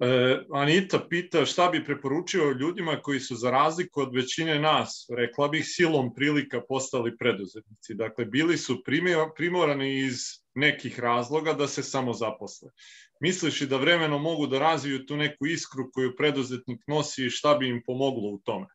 [0.00, 5.48] E, Anita pita šta bi preporučio ljudima koji su za razliku od većine nas, rekla
[5.48, 7.94] bih, silom prilika postali preduzetnici.
[7.94, 8.82] Dakle, bili su
[9.36, 10.20] primorani iz
[10.54, 12.70] nekih razloga da se samo zaposle.
[13.20, 17.54] Misliš li da vremeno mogu da razviju tu neku iskru koju preduzetnik nosi i šta
[17.54, 18.66] bi im pomoglo u tome?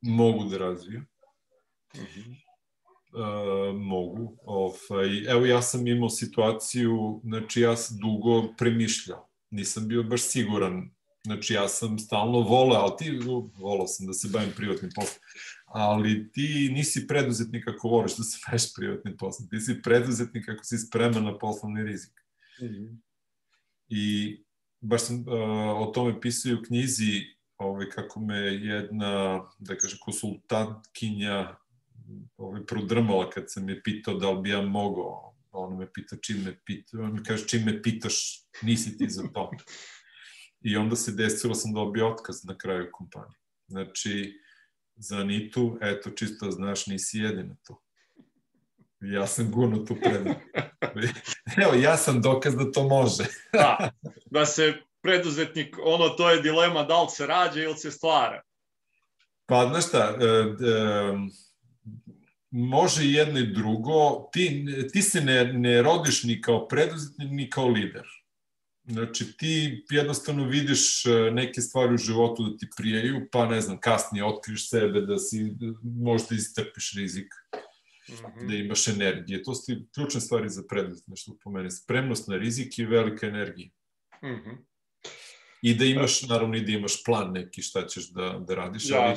[0.00, 1.02] Mogu da razviju.
[1.94, 2.36] Uh -huh.
[3.12, 4.36] Uh, mogu.
[4.42, 9.28] Ovaj, evo ja sam imao situaciju, znači ja sam dugo premišljao.
[9.50, 10.90] Nisam bio baš siguran.
[11.24, 13.20] Znači ja sam stalno voleo, ali ti
[13.58, 15.20] volao sam da se bavim privatnim poslom.
[15.66, 19.48] Ali ti nisi preduzetnik ako voliš da se baviš privatnim poslom.
[19.48, 22.12] Ti si preduzetnik ako si spreman na poslovni rizik.
[22.62, 22.96] Uh -huh.
[23.88, 24.36] I
[24.80, 31.56] baš sam uh, o tome pisao u knjizi ovaj, kako me jedna, da kaže, konsultantkinja
[32.36, 35.34] ovaj, prodrmala kad sam je pitao da li bi ja mogao.
[35.50, 39.22] Ona me pita čim me pita, on mi kaže čim me pitaš, nisi ti za
[39.34, 39.50] to.
[40.60, 43.38] I onda se desilo sam dobio otkaz na kraju kompanije.
[43.66, 44.40] Znači,
[44.96, 47.82] za Anitu, eto, čisto znaš, nisi jedina to.
[49.00, 50.34] Ja sam gurno tu predan.
[51.64, 53.24] Evo, ja sam dokaz da to može.
[53.52, 53.90] da,
[54.30, 54.74] da se
[55.08, 58.42] preduzetnik, ono, to je dilema da li se rađa ili se stvara.
[59.46, 61.14] Pa, znaš šta, e, e,
[62.50, 64.28] može i jedno i drugo.
[64.32, 68.06] Ti, ti se ne, ne rodiš ni kao preduzetnik, ni kao lider.
[68.84, 73.80] Znači, ti jednostavno vidiš e, neke stvari u životu da ti prijaju, pa ne znam,
[73.80, 77.32] kasnije otkriš sebe, da si, možda istrpiš rizik,
[78.08, 78.48] mm -hmm.
[78.48, 79.42] da imaš energije.
[79.42, 81.70] To su ključne stvari za preduzetništvo po mene.
[81.70, 83.70] Spremnost na rizik i velika energija.
[84.22, 84.67] Mm -hmm.
[85.62, 89.14] I da imaš, naravno, i da imaš plan neki šta ćeš da, da radiš, ali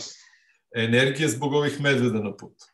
[0.75, 2.65] energija zbog ovih medveda na putu.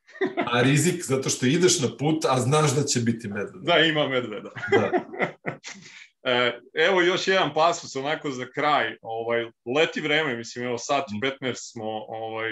[0.52, 3.60] A rizik zato što ideš na put, a znaš da će biti medveda.
[3.74, 4.50] Da, ima medveda.
[4.72, 4.92] Da.
[6.30, 8.98] E, evo još jedan pasus onako za kraj.
[9.02, 9.46] Ovaj,
[9.78, 11.06] leti vreme, mislim, evo sat
[11.42, 12.50] 15 smo ovaj,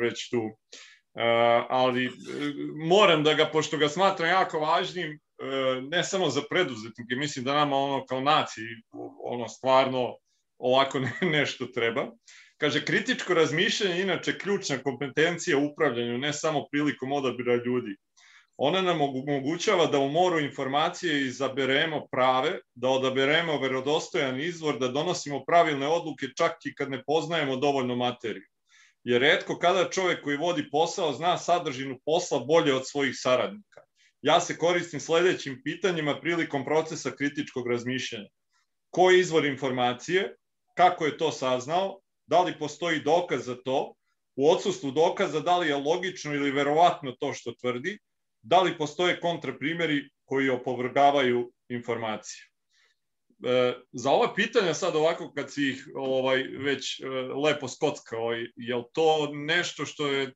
[0.00, 0.40] već tu.
[0.40, 2.14] Uh, ali uh,
[2.88, 5.20] moram da ga, pošto ga smatram jako važnim,
[5.90, 8.66] ne samo za preduzetnike, mislim da nama ono kao naciji,
[9.24, 10.16] ono stvarno
[10.58, 12.10] ovako nešto treba.
[12.56, 17.96] Kaže, kritičko razmišljanje je inače ključna kompetencija u upravljanju, ne samo prilikom odabira ljudi.
[18.56, 25.44] Ona nam omogućava da u moru informacije izaberemo prave, da odaberemo verodostojan izvor, da donosimo
[25.44, 28.46] pravilne odluke čak i kad ne poznajemo dovoljno materiju.
[29.04, 33.80] Jer redko kada čovek koji vodi posao zna sadržinu posla bolje od svojih saradnika.
[34.22, 38.28] Ja se koristim sledećim pitanjima prilikom procesa kritičkog razmišljanja.
[38.90, 40.34] Ko je izvor informacije?
[40.78, 42.00] Kako je to saznao?
[42.26, 43.94] Da li postoji dokaz za to?
[44.36, 47.98] U odsustvu dokaza da li je logično ili verovatno to što tvrdi?
[48.42, 52.44] Da li postoje kontraprimeri koji opovrgavaju informacije?
[53.46, 57.06] E, za ova pitanja sad ovako kad si ih ovaj već e,
[57.44, 60.32] lepo skockao, je li to nešto što je e,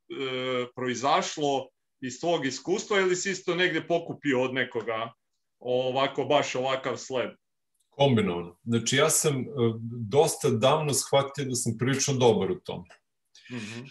[0.75, 1.69] proizašlo
[2.01, 5.13] iz tvog iskustva ili si isto negde pokupio od nekoga
[5.59, 7.31] ovako baš ovakav sled?
[8.03, 8.57] Kombinovano.
[8.65, 9.45] Znači ja sam e,
[10.09, 12.85] dosta davno shvatio da sam prilično dobar u tom.
[13.51, 13.91] Mm -hmm.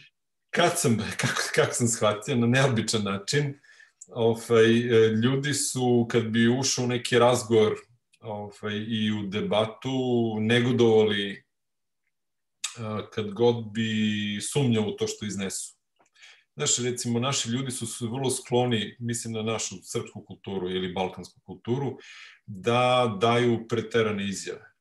[0.50, 3.60] Kad sam, kako, kako sam shvatio, na neobičan način,
[4.08, 7.76] ovaj, e, ljudi su, kad bi ušao u neki razgovor
[8.20, 9.92] ovaj, i u debatu,
[10.40, 11.42] negodovali e,
[13.14, 15.81] kad god bi sumnjao u to što iznesu.
[16.62, 21.40] Znaš, recimo, naši ljudi su, su vrlo skloni, mislim na našu srpsku kulturu ili balkansku
[21.46, 21.98] kulturu,
[22.46, 24.72] da daju preterane izjave.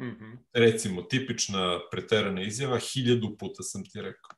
[0.00, 0.38] Mm -hmm.
[0.52, 4.30] Recimo, tipična preterana izjava, hiljadu puta sam ti rekao.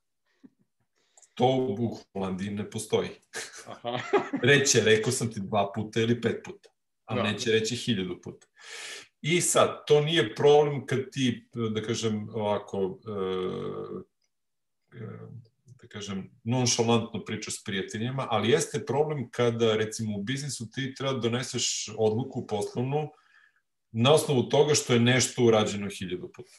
[1.34, 1.46] To
[1.78, 3.08] u Holandiji ne postoji.
[3.66, 3.98] Aha.
[4.48, 6.70] Reće, rekao sam ti dva puta ili pet puta,
[7.04, 7.22] a da.
[7.22, 8.46] neće reći hiljadu puta.
[9.22, 13.12] I sad, to nije problem kad ti, da kažem ovako, e,
[14.98, 15.49] e,
[15.92, 21.18] kažem, nonšalantno pričaš s prijateljima, ali jeste problem kada, recimo, u biznisu ti treba da
[21.18, 23.08] doneseš odluku poslovnu
[23.92, 26.52] na osnovu toga što je nešto urađeno hiljadu puta.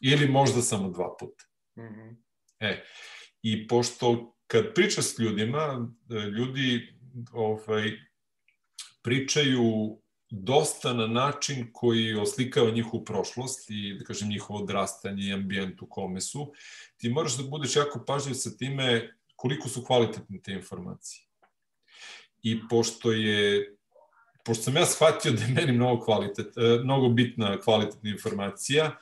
[0.00, 1.44] Ili možda samo dva puta.
[1.76, 2.16] Mm -hmm.
[2.60, 2.84] E,
[3.42, 5.88] i pošto kad pričaš s ljudima,
[6.38, 6.98] ljudi
[7.32, 7.92] ovaj,
[9.02, 9.98] pričaju
[10.42, 15.86] dosta na način koji oslikava njihovu prošlost i, da kažem, njihovo odrastanje i ambijent u
[15.86, 16.52] kome su,
[16.96, 21.26] ti moraš da budeš jako pažljiv sa time koliko su kvalitetne te informacije.
[22.42, 23.70] I pošto je
[24.44, 28.96] pošto sam ja shvatio da je meni mnogo, kvalitet, e, mnogo bitna kvalitetna informacija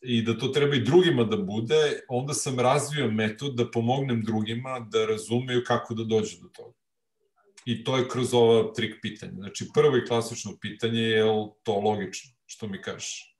[0.00, 4.80] i da to treba i drugima da bude, onda sam razvio metod da pomognem drugima
[4.80, 6.77] da razumeju kako da dođe do toga.
[7.64, 9.32] I to je kroz ova trik pitanja.
[9.32, 13.34] Znači, prvo i klasično pitanje je, li to logično, što mi kažeš?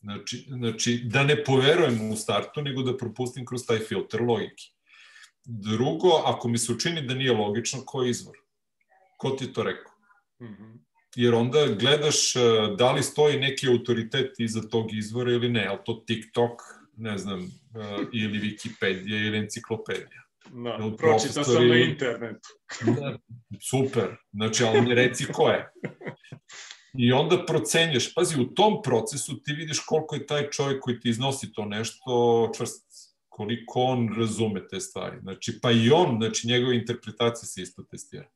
[0.00, 4.64] Znači, znači, da ne poverujem u startu, nego da propustim kroz taj filter logike.
[5.44, 8.36] Drugo, ako mi se učini da nije logično, ko je izvor?
[9.16, 9.92] Ko ti je to rekao?
[10.40, 10.78] Mm -hmm.
[11.16, 12.40] Jer onda gledaš e,
[12.78, 16.60] da li stoji neki autoritet iza tog izvora ili ne, ali to TikTok,
[16.96, 17.48] ne znam, e,
[18.12, 20.25] ili Wikipedia ili enciklopedija.
[20.52, 22.48] Da, pročita sam na internetu.
[23.00, 23.18] da,
[23.70, 25.70] super, znači, ali mi reci ko je.
[26.98, 31.08] I onda procenješ, pazi, u tom procesu ti vidiš koliko je taj čovjek koji ti
[31.08, 32.86] iznosi to nešto čvrst,
[33.28, 35.20] koliko on razume te stvari.
[35.20, 38.28] Znači, pa i on, znači, njegove interpretacije se isto testira.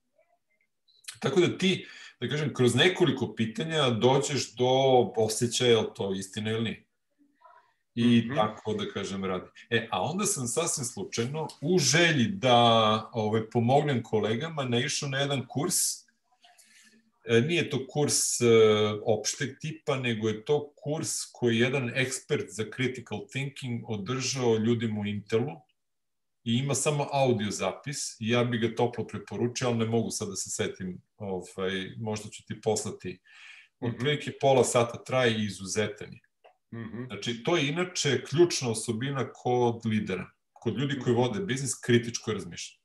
[1.20, 1.87] Tako da ti,
[2.20, 4.69] da kažem, kroz nekoliko pitanja dođeš do
[5.16, 6.89] osjećaja, je li to istina ili nije
[8.01, 8.36] i mm -hmm.
[8.36, 9.47] tako da kažem radi.
[9.70, 15.47] E, a onda sam sasvim slučajno u želji da ove, pomognem kolegama naišao na jedan
[15.48, 15.74] kurs
[17.24, 18.44] e, nije to kurs e,
[19.05, 25.01] opšteg tipa, nego je to kurs koji je jedan ekspert za critical thinking održao ljudima
[25.01, 25.52] u Intelu
[26.44, 30.28] i ima samo audio zapis i ja bih ga toplo preporučio, ali ne mogu sad
[30.28, 33.18] da se setim, ovaj, možda ću ti poslati.
[33.81, 34.32] Od mm -hmm.
[34.40, 36.30] pola sata traje i izuzetan je.
[36.72, 37.06] Mm -hmm.
[37.06, 41.22] Znači, to je inače ključna osobina kod lidera, kod ljudi koji mhm.
[41.22, 42.80] vode biznis, kritičko razmišljanje.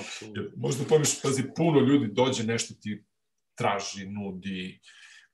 [0.00, 0.42] Apsolutno.
[0.56, 3.04] Možda pomiš, pazi, puno ljudi dođe, nešto ti
[3.54, 4.80] traži, nudi,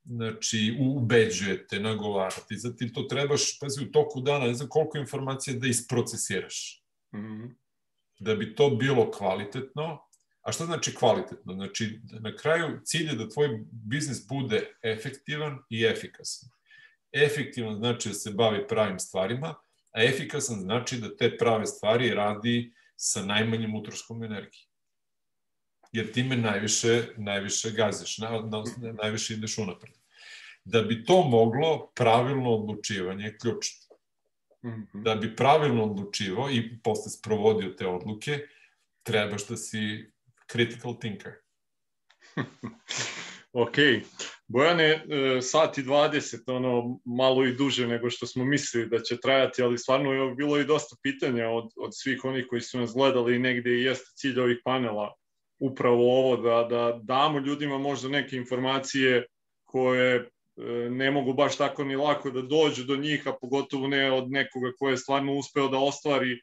[0.05, 2.57] znači, ubeđujete, nagovarate.
[2.57, 6.83] Zatim to trebaš, pazi, u toku dana, ne znam koliko informacija da isprocesiraš.
[7.15, 7.55] Mm -hmm.
[8.19, 10.07] Da bi to bilo kvalitetno,
[10.47, 11.55] A šta znači kvalitetno?
[11.55, 16.51] Znači, na kraju cilj je da tvoj biznis bude efektivan i efikasan.
[17.13, 19.55] Efektivan znači da se bavi pravim stvarima,
[19.93, 24.67] a efikasan znači da te prave stvari radi sa najmanjim utroškom energije.
[25.93, 28.65] Jer time najviše, najviše gaziš, na, na,
[29.03, 29.95] najviše ideš unapred.
[30.65, 33.87] Da bi to moglo, pravilno odlučivanje je ključno.
[34.65, 35.03] Mhm.
[35.03, 38.39] Da bi pravilno odlučivo i posle sprovodio te odluke,
[39.03, 40.13] trebaš da si
[40.53, 41.33] critical thinker.
[43.57, 43.77] ok.
[44.49, 49.17] Bojane, e, sat i 20, ono, malo i duže nego što smo mislili da će
[49.17, 52.93] trajati, ali stvarno je bilo i dosta pitanja od, od svih onih koji su nas
[52.93, 55.15] gledali i negde i jeste cilj ovih panela
[55.59, 59.27] upravo ovo, da, da damo ljudima možda neke informacije
[59.65, 60.27] koje e,
[60.91, 64.73] ne mogu baš tako ni lako da dođu do njih, a pogotovo ne od nekoga
[64.79, 66.41] ko je stvarno uspeo da ostvari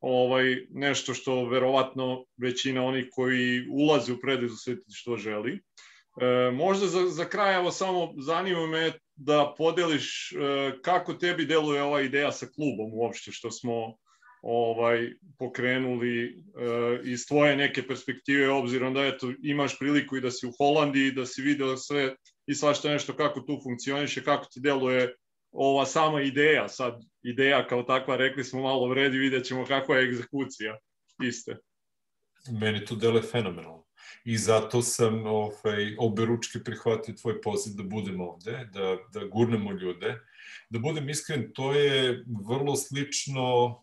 [0.00, 4.18] ovaj nešto što verovatno većina onih koji ulaze u
[4.92, 5.60] što želi.
[6.20, 10.36] E, možda za, za kraj, evo samo zanima me da podeliš e,
[10.82, 13.96] kako tebi deluje ova ideja sa klubom uopšte, što smo
[14.42, 16.30] ovaj pokrenuli e,
[17.04, 21.26] iz tvoje neke perspektive, obzirom da eto, imaš priliku i da si u Holandiji, da
[21.26, 22.14] si video sve
[22.46, 25.14] i svašta nešto kako tu funkcioniše, kako ti deluje
[25.52, 30.08] ova sama ideja, sad ideja kao takva, rekli smo malo vredi, vidjet ćemo kakva je
[30.08, 30.78] egzekucija
[31.22, 31.56] iste.
[32.60, 33.84] Meni to dele fenomenalno
[34.24, 40.18] i zato sam ovaj, oberučke prihvatio tvoj poziv da budem ovde, da, da gurnemo ljude.
[40.70, 43.74] Da budem iskren, to je vrlo slično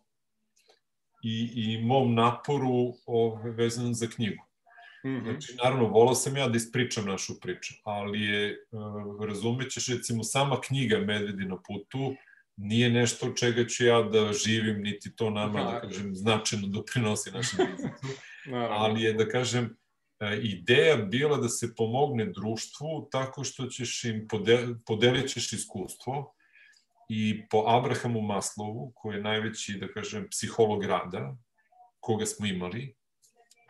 [1.23, 4.43] i, i mom naporu ovaj, vezano za knjigu.
[5.05, 5.23] Mm -hmm.
[5.23, 10.61] Znači, naravno, volao sam ja da ispričam našu priču, ali je, uh, razumećeš, recimo, sama
[10.61, 12.15] knjiga Medvedi na putu
[12.57, 17.31] nije nešto od čega ću ja da živim, niti to nama, da kažem, značajno doprinosi
[17.31, 18.21] našem biznisu,
[18.69, 19.77] ali je, da kažem,
[20.41, 24.27] ideja bila da se pomogne društvu tako što ćeš im
[24.85, 26.33] podelit ćeš iskustvo
[27.09, 31.37] i po Abrahamu Maslovu, koji je najveći, da kažem, psiholog rada,
[31.99, 32.95] koga smo imali,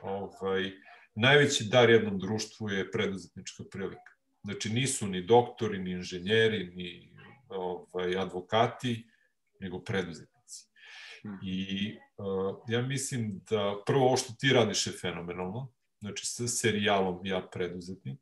[0.02, 0.72] ovaj,
[1.16, 4.12] najveći dar jednom društvu je preduzetnička prilika.
[4.44, 7.14] Znači nisu ni doktori, ni inženjeri, ni
[7.50, 9.08] ovaj, advokati,
[9.60, 10.68] nego preduzetnici.
[11.22, 11.40] Hmm.
[11.44, 15.72] I uh, ja mislim da prvo ovo što ti radiš je fenomenalno,
[16.02, 18.20] znači sa serijalom Ja preduzetnik,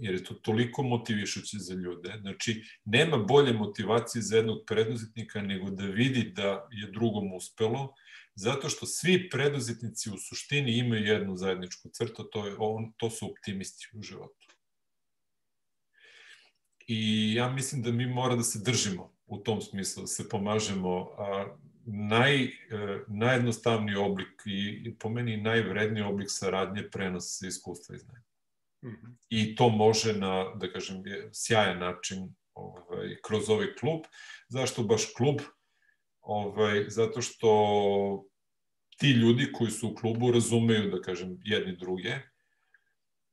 [0.00, 2.18] jer je to toliko motivišuće za ljude.
[2.20, 7.94] Znači, nema bolje motivacije za jednog preduzetnika nego da vidi da je drugom uspelo,
[8.34, 13.30] zato što svi preduzetnici u suštini imaju jednu zajedničku crtu, to, je, on, to su
[13.30, 14.46] optimisti u životu.
[16.86, 21.10] I ja mislim da mi mora da se držimo u tom smislu, da se pomažemo,
[21.18, 22.50] a naj, e,
[23.06, 28.24] najjednostavniji oblik i, po meni najvredniji oblik saradnje prenosa iskustva i znanja.
[28.84, 29.16] Mm -hmm.
[29.28, 31.02] I to može na, da kažem,
[31.32, 34.00] sjajan način ovaj, kroz ovaj klub.
[34.48, 35.36] Zašto baš klub?
[36.20, 38.28] Ovaj, zato što
[38.96, 42.14] ti ljudi koji su u klubu razumeju, da kažem, jedni druge,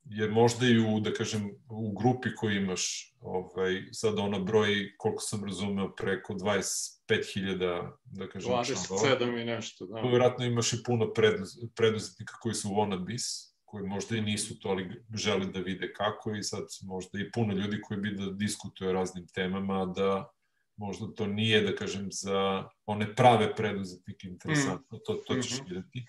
[0.06, 5.22] jer možda i u, da kažem, u grupi koju imaš, ovaj, sad ona broji, koliko
[5.22, 10.02] sam razumeo, preko 25.000, da kažem, 27 i nešto, da.
[10.02, 15.04] Vjerojatno imaš i puno preduz, preduzetnika koji su wannabes, koji možda i nisu to, ali
[15.14, 18.94] žele da vide kako i sad možda i puno ljudi koji bi da diskutuju o
[18.94, 20.30] raznim temama, da
[20.78, 25.02] možda to nije, da kažem, za one prave preduzetnike interesantno, mm.
[25.06, 25.70] to, to ćeš mm -hmm.
[25.70, 26.06] videti,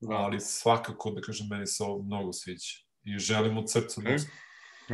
[0.00, 0.14] da.
[0.14, 4.16] ali svakako, da kažem, meni se ovo mnogo sviđa i želim od srca da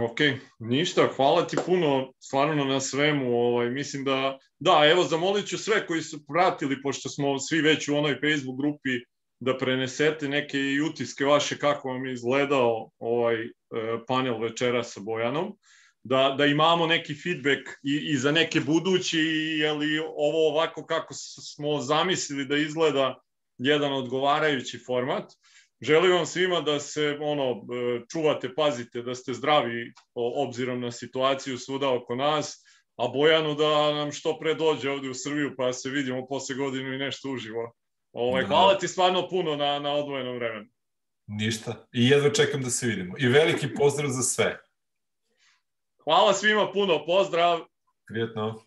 [0.05, 0.19] Ok,
[0.59, 5.87] ništa, hvala ti puno stvarno na svemu, ovaj, mislim da, da, evo zamolit ću sve
[5.87, 8.91] koji su pratili, pošto smo svi već u onoj Facebook grupi,
[9.41, 13.51] da prenesete neke i utiske vaše kako vam je izgledao ovaj e,
[14.09, 15.57] panel večera sa Bojanom,
[16.05, 19.19] da, da imamo neki feedback i, i za neke budući,
[19.59, 21.15] je li ovo ovako kako
[21.55, 23.23] smo zamislili da izgleda
[23.59, 25.33] jedan odgovarajući format.
[25.83, 31.59] Želim vam svima da se ono e, čuvate, pazite, da ste zdravi obzirom na situaciju
[31.59, 32.65] svuda oko nas,
[32.97, 36.95] a Bojanu da nam što pre dođe ovde u Srbiju pa se vidimo posle godinu
[36.95, 37.73] i nešto uživo.
[38.13, 38.49] Ovaj, da.
[38.49, 40.67] hvala ti stvarno puno na, na odvojenom vremenu.
[41.27, 41.87] Ništa.
[41.93, 43.15] I jedva čekam da se vidimo.
[43.19, 44.59] I veliki pozdrav za sve.
[46.05, 47.07] Hvala svima puno.
[47.07, 47.61] Pozdrav.
[48.07, 48.65] Prijetno.